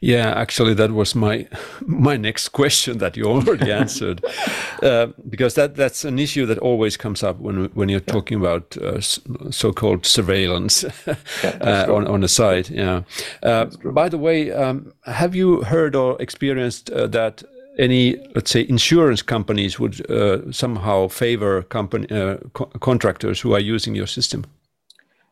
Yeah, 0.00 0.32
actually, 0.34 0.74
that 0.74 0.90
was 0.90 1.14
my 1.14 1.46
my 1.86 2.16
next 2.16 2.48
question 2.48 2.98
that 2.98 3.16
you 3.16 3.24
already 3.24 3.72
answered, 3.80 4.24
uh, 4.82 5.06
because 5.28 5.54
that 5.54 5.76
that's 5.76 6.04
an 6.04 6.18
issue 6.18 6.46
that 6.46 6.58
always 6.58 6.96
comes 6.96 7.22
up 7.22 7.38
when 7.40 7.70
when 7.74 7.88
you're 7.88 8.02
yeah. 8.06 8.12
talking 8.12 8.38
about 8.38 8.76
uh, 8.76 9.00
so-called 9.50 10.06
surveillance 10.06 10.84
yeah, 11.06 11.16
uh, 11.60 11.94
on 11.94 12.06
on 12.06 12.24
a 12.24 12.28
site. 12.28 12.70
Yeah. 12.70 13.02
Uh, 13.42 13.66
by 13.84 14.08
the 14.08 14.18
way, 14.18 14.52
um, 14.52 14.92
have 15.04 15.34
you 15.34 15.62
heard 15.62 15.94
or 15.94 16.20
experienced 16.20 16.90
uh, 16.90 17.06
that 17.08 17.42
any, 17.78 18.16
let's 18.34 18.50
say, 18.52 18.64
insurance 18.68 19.22
companies 19.22 19.80
would 19.80 20.08
uh, 20.08 20.52
somehow 20.52 21.08
favor 21.08 21.62
company 21.62 22.06
co 22.52 22.66
contractors 22.80 23.40
who 23.40 23.54
are 23.54 23.74
using 23.74 23.96
your 23.96 24.06
system? 24.06 24.44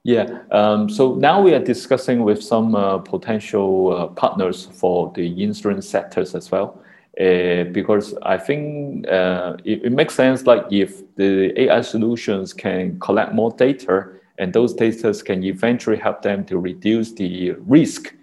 Yeah. 0.05 0.41
Um, 0.51 0.89
so 0.89 1.15
now 1.15 1.41
we 1.41 1.55
are 1.55 1.63
discussing 1.63 2.25
with 2.25 2.43
some 2.43 2.75
uh, 2.75 2.99
potential 2.99 3.97
uh, 3.97 4.07
partners 4.09 4.67
for 4.67 5.13
the 5.15 5.43
insurance 5.43 5.89
sectors 5.89 6.35
as 6.35 6.51
well. 6.51 6.83
Uh, 7.21 7.65
because 7.65 8.15
I 8.23 8.39
think 8.39 9.07
uh, 9.07 9.59
it, 9.65 9.85
it, 9.85 9.93
makes 9.93 10.15
sense 10.15 10.47
like 10.47 10.65
if 10.71 11.15
the 11.17 11.53
AI 11.61 11.83
solutions 11.83 12.55
can 12.55 12.99
collect 13.01 13.35
more 13.35 13.51
data 13.51 14.09
and 14.39 14.51
those 14.51 14.73
data 14.73 15.13
can 15.23 15.45
eventually 15.45 15.99
help 15.99 16.23
them 16.23 16.43
to 16.47 16.59
reduce 16.59 17.13
the 17.13 17.51
risk 17.67 18.15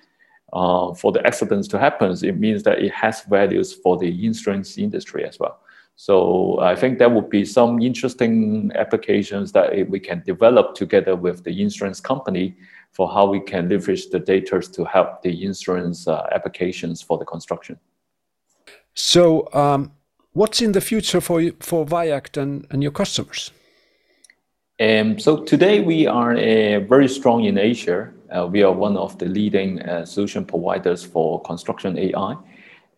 uh, 0.53 0.91
for 0.95 1.11
the 1.11 1.25
accidents 1.25 1.67
to 1.67 1.77
happen, 1.77 2.17
it 2.23 2.39
means 2.39 2.63
that 2.63 2.79
it 2.79 2.91
has 2.91 3.21
values 3.21 3.73
for 3.73 3.95
the 3.95 4.25
insurance 4.25 4.79
industry 4.79 5.23
as 5.23 5.39
well. 5.39 5.59
So 6.01 6.57
I 6.61 6.77
think 6.77 6.97
there 6.97 7.09
would 7.09 7.29
be 7.29 7.43
some 7.43 7.81
interesting 7.81 8.71
applications 8.75 9.51
that 9.51 9.89
we 9.89 9.99
can 9.99 10.23
develop 10.25 10.73
together 10.73 11.17
with 11.17 11.43
the 11.43 11.61
insurance 11.61 11.99
company 11.99 12.55
for 12.93 13.11
how 13.11 13.25
we 13.25 13.41
can 13.41 13.67
leverage 13.67 14.09
the 14.09 14.19
data 14.19 14.61
to 14.61 14.85
help 14.85 15.21
the 15.23 15.43
insurance 15.43 16.07
uh, 16.07 16.25
applications 16.31 17.01
for 17.01 17.17
the 17.17 17.25
construction. 17.25 17.77
So, 18.93 19.49
um, 19.51 19.91
what's 20.31 20.61
in 20.61 20.71
the 20.71 20.79
future 20.79 21.19
for 21.19 21.51
for 21.59 21.85
VIACT 21.85 22.37
and, 22.37 22.65
and 22.71 22.81
your 22.81 22.93
customers? 22.93 23.51
Um, 24.79 25.19
so 25.19 25.43
today 25.43 25.81
we 25.81 26.07
are 26.07 26.31
uh, 26.31 26.79
very 26.87 27.09
strong 27.09 27.43
in 27.43 27.57
Asia. 27.57 28.09
Uh, 28.33 28.47
we 28.47 28.63
are 28.63 28.71
one 28.71 28.95
of 28.95 29.17
the 29.17 29.25
leading 29.25 29.81
uh, 29.81 30.05
solution 30.05 30.45
providers 30.45 31.03
for 31.03 31.41
construction 31.41 31.97
AI. 31.97 32.37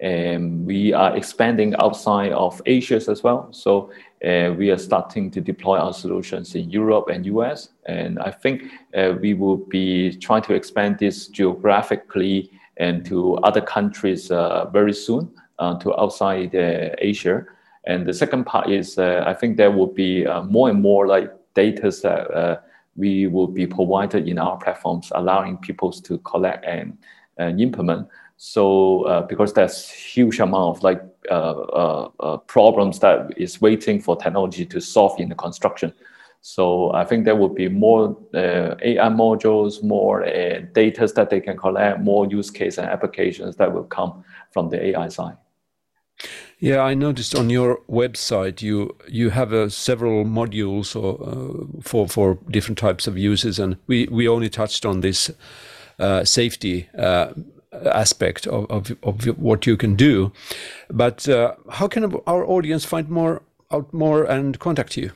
Um, 0.04 0.66
we 0.66 0.94
are 0.94 1.16
expanding 1.16 1.76
outside 1.80 2.32
of 2.32 2.60
Asia 2.66 2.96
as 2.96 3.22
well. 3.24 3.50
So 3.52 3.92
uh, 4.26 4.54
we 4.58 4.72
are 4.72 4.78
starting 4.78 5.30
to 5.32 5.42
deploy 5.42 5.78
our 5.78 5.94
solutions 5.94 6.56
in 6.56 6.72
Europe 6.72 7.10
and 7.10 7.26
US. 7.28 7.70
And 7.86 8.18
I 8.20 8.32
think 8.32 8.64
uh, 8.96 9.14
we 9.22 9.36
will 9.36 9.58
be 9.58 10.16
trying 10.18 10.42
to 10.44 10.54
expand 10.54 10.98
this 11.00 11.28
geographically 11.28 12.50
and 12.78 13.06
to 13.06 13.36
other 13.38 13.62
countries 13.62 14.32
uh, 14.32 14.66
very 14.72 14.94
soon 14.94 15.32
uh, 15.60 15.78
to 15.80 16.00
outside 16.00 16.56
uh, 16.56 16.96
Asia. 16.98 17.46
And 17.86 18.08
the 18.08 18.14
second 18.14 18.46
part 18.46 18.70
is 18.70 18.98
uh, 18.98 19.24
I 19.26 19.34
think 19.36 19.58
there 19.58 19.72
will 19.72 19.94
be 19.94 20.26
more 20.50 20.70
and 20.70 20.82
more 20.82 21.08
like 21.08 21.32
data 21.54 21.92
that 22.04 22.64
we 22.96 23.28
will 23.28 23.48
be 23.48 23.66
provided 23.66 24.28
in 24.28 24.38
our 24.38 24.58
platforms, 24.58 25.12
allowing 25.16 25.58
people 25.58 25.92
to 25.92 26.18
collect 26.20 26.66
and, 26.66 26.98
and 27.38 27.62
implement. 27.62 28.08
So 28.43 29.04
uh, 29.04 29.21
because 29.21 29.54
there's 29.54 29.88
huge 29.88 30.39
amount 30.39 30.77
of 30.77 30.84
like 30.84 30.99
uh, 31.30 31.34
uh, 31.34 32.10
uh, 32.19 32.38
problems 32.38 32.97
that 33.01 33.32
is 33.38 33.62
waiting 33.62 34.01
for 34.01 34.15
technology 34.15 34.65
to 34.65 34.82
solve 34.82 35.19
in 35.19 35.30
the 35.30 35.36
construction. 35.36 35.93
So 36.41 36.91
I 36.91 37.06
think 37.06 37.25
there 37.25 37.36
will 37.36 37.54
be 37.54 37.69
more 37.69 38.17
AI 38.34 39.10
modules, 39.10 39.84
more 39.84 40.25
data 40.73 41.06
that 41.15 41.30
they 41.30 41.39
can 41.39 41.56
collect, 41.56 41.99
more 41.99 42.25
use 42.25 42.49
case 42.49 42.80
and 42.80 42.88
applications 42.88 43.58
that 43.58 43.71
will 43.71 43.84
come 43.84 44.23
from 44.49 44.69
the 44.69 44.88
AI 44.88 45.10
side. 45.10 45.38
Yeah, 46.58 46.80
I 46.82 46.95
noticed 46.95 47.36
on 47.36 47.51
your 47.51 47.82
website 47.88 48.63
you 48.63 48.95
you 49.08 49.30
have 49.30 49.54
uh, 49.54 49.69
several 49.69 50.25
modules 50.25 50.95
or, 50.95 51.13
uh, 51.21 51.82
for 51.84 52.08
for 52.08 52.39
different 52.49 52.80
types 52.80 53.06
of 53.06 53.19
uses, 53.19 53.60
and 53.60 53.77
we 53.86 54.08
we 54.12 54.27
only 54.27 54.49
touched 54.49 54.84
on 54.84 55.01
this 55.01 55.30
uh, 55.99 56.23
safety 56.23 56.89
aspect 57.74 58.48
of, 58.48 58.70
of, 58.70 58.92
of 59.04 59.26
what 59.38 59.66
you 59.66 59.78
can 59.78 59.96
do. 59.96 60.34
But 60.90 61.26
uh, 61.28 61.56
how 61.70 61.88
can 61.88 62.16
our 62.28 62.46
audience 62.46 62.86
find 62.86 63.10
more 63.10 63.42
out 63.72 63.92
more 63.94 64.26
and 64.26 64.60
contact 64.60 64.98
you? 64.98 65.12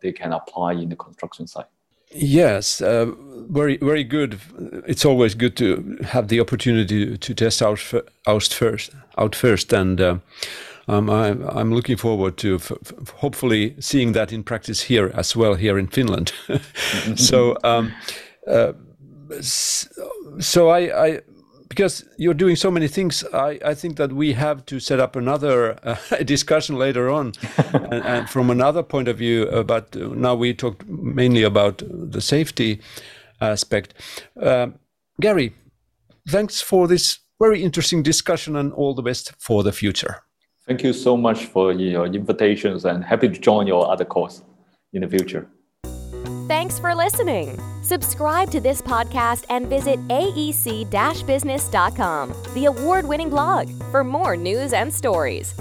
they 0.00 0.12
can 0.12 0.32
apply 0.32 0.72
in 0.74 0.88
the 0.88 0.96
construction 0.96 1.46
site. 1.46 1.66
Yes, 2.14 2.80
uh, 2.80 3.06
very 3.50 3.78
very 3.78 4.04
good. 4.04 4.38
It's 4.86 5.04
always 5.04 5.34
good 5.34 5.56
to 5.56 5.98
have 6.04 6.28
the 6.28 6.40
opportunity 6.40 7.16
to 7.18 7.34
test 7.34 7.62
out, 7.62 7.80
out 8.26 8.44
first, 8.44 8.92
out 9.18 9.34
first, 9.34 9.72
and 9.72 10.00
uh, 10.00 10.16
um, 10.88 11.10
I, 11.10 11.28
am 11.60 11.72
looking 11.74 11.96
forward 11.96 12.36
to 12.38 12.58
hopefully 13.16 13.76
seeing 13.78 14.12
that 14.12 14.32
in 14.32 14.42
practice 14.42 14.82
here 14.82 15.10
as 15.14 15.36
well 15.36 15.54
here 15.54 15.78
in 15.78 15.86
Finland. 15.86 16.32
so, 17.16 17.56
um, 17.62 17.92
uh, 18.46 18.72
so 19.40 20.68
I, 20.68 21.06
I 21.06 21.20
because 21.72 22.04
you're 22.18 22.34
doing 22.34 22.54
so 22.54 22.70
many 22.70 22.86
things, 22.86 23.24
I, 23.32 23.58
I 23.64 23.74
think 23.74 23.96
that 23.96 24.12
we 24.12 24.34
have 24.34 24.66
to 24.66 24.78
set 24.78 25.00
up 25.00 25.16
another 25.16 25.78
uh, 25.82 25.96
discussion 26.24 26.76
later 26.76 27.08
on, 27.08 27.32
and, 27.72 28.04
and, 28.04 28.28
from 28.28 28.50
another 28.50 28.82
point 28.82 29.08
of 29.08 29.16
view. 29.16 29.44
Uh, 29.44 29.62
but 29.62 29.96
now 29.96 30.34
we 30.34 30.52
talked 30.52 30.86
mainly 30.86 31.42
about 31.42 31.82
the 31.86 32.20
safety 32.20 32.82
aspect. 33.40 33.94
Uh, 34.38 34.66
Gary, 35.18 35.54
thanks 36.28 36.60
for 36.60 36.86
this 36.86 37.20
very 37.40 37.62
interesting 37.62 38.02
discussion, 38.02 38.54
and 38.54 38.72
all 38.74 38.94
the 38.94 39.02
best 39.02 39.32
for 39.38 39.62
the 39.62 39.72
future. 39.72 40.22
Thank 40.72 40.84
you 40.84 40.94
so 40.94 41.18
much 41.18 41.44
for 41.44 41.70
your 41.70 42.06
invitations, 42.06 42.86
and 42.86 43.04
happy 43.04 43.28
to 43.28 43.38
join 43.38 43.66
your 43.66 43.90
other 43.92 44.06
course 44.06 44.40
in 44.94 45.02
the 45.02 45.06
future. 45.06 45.46
Thanks 46.48 46.78
for 46.78 46.94
listening. 46.94 47.60
Subscribe 47.82 48.50
to 48.52 48.58
this 48.58 48.80
podcast 48.80 49.44
and 49.50 49.66
visit 49.66 50.00
aec 50.08 51.26
business.com, 51.26 52.32
the 52.54 52.64
award 52.64 53.06
winning 53.06 53.28
blog, 53.28 53.68
for 53.90 54.02
more 54.02 54.34
news 54.34 54.72
and 54.72 54.90
stories. 54.90 55.52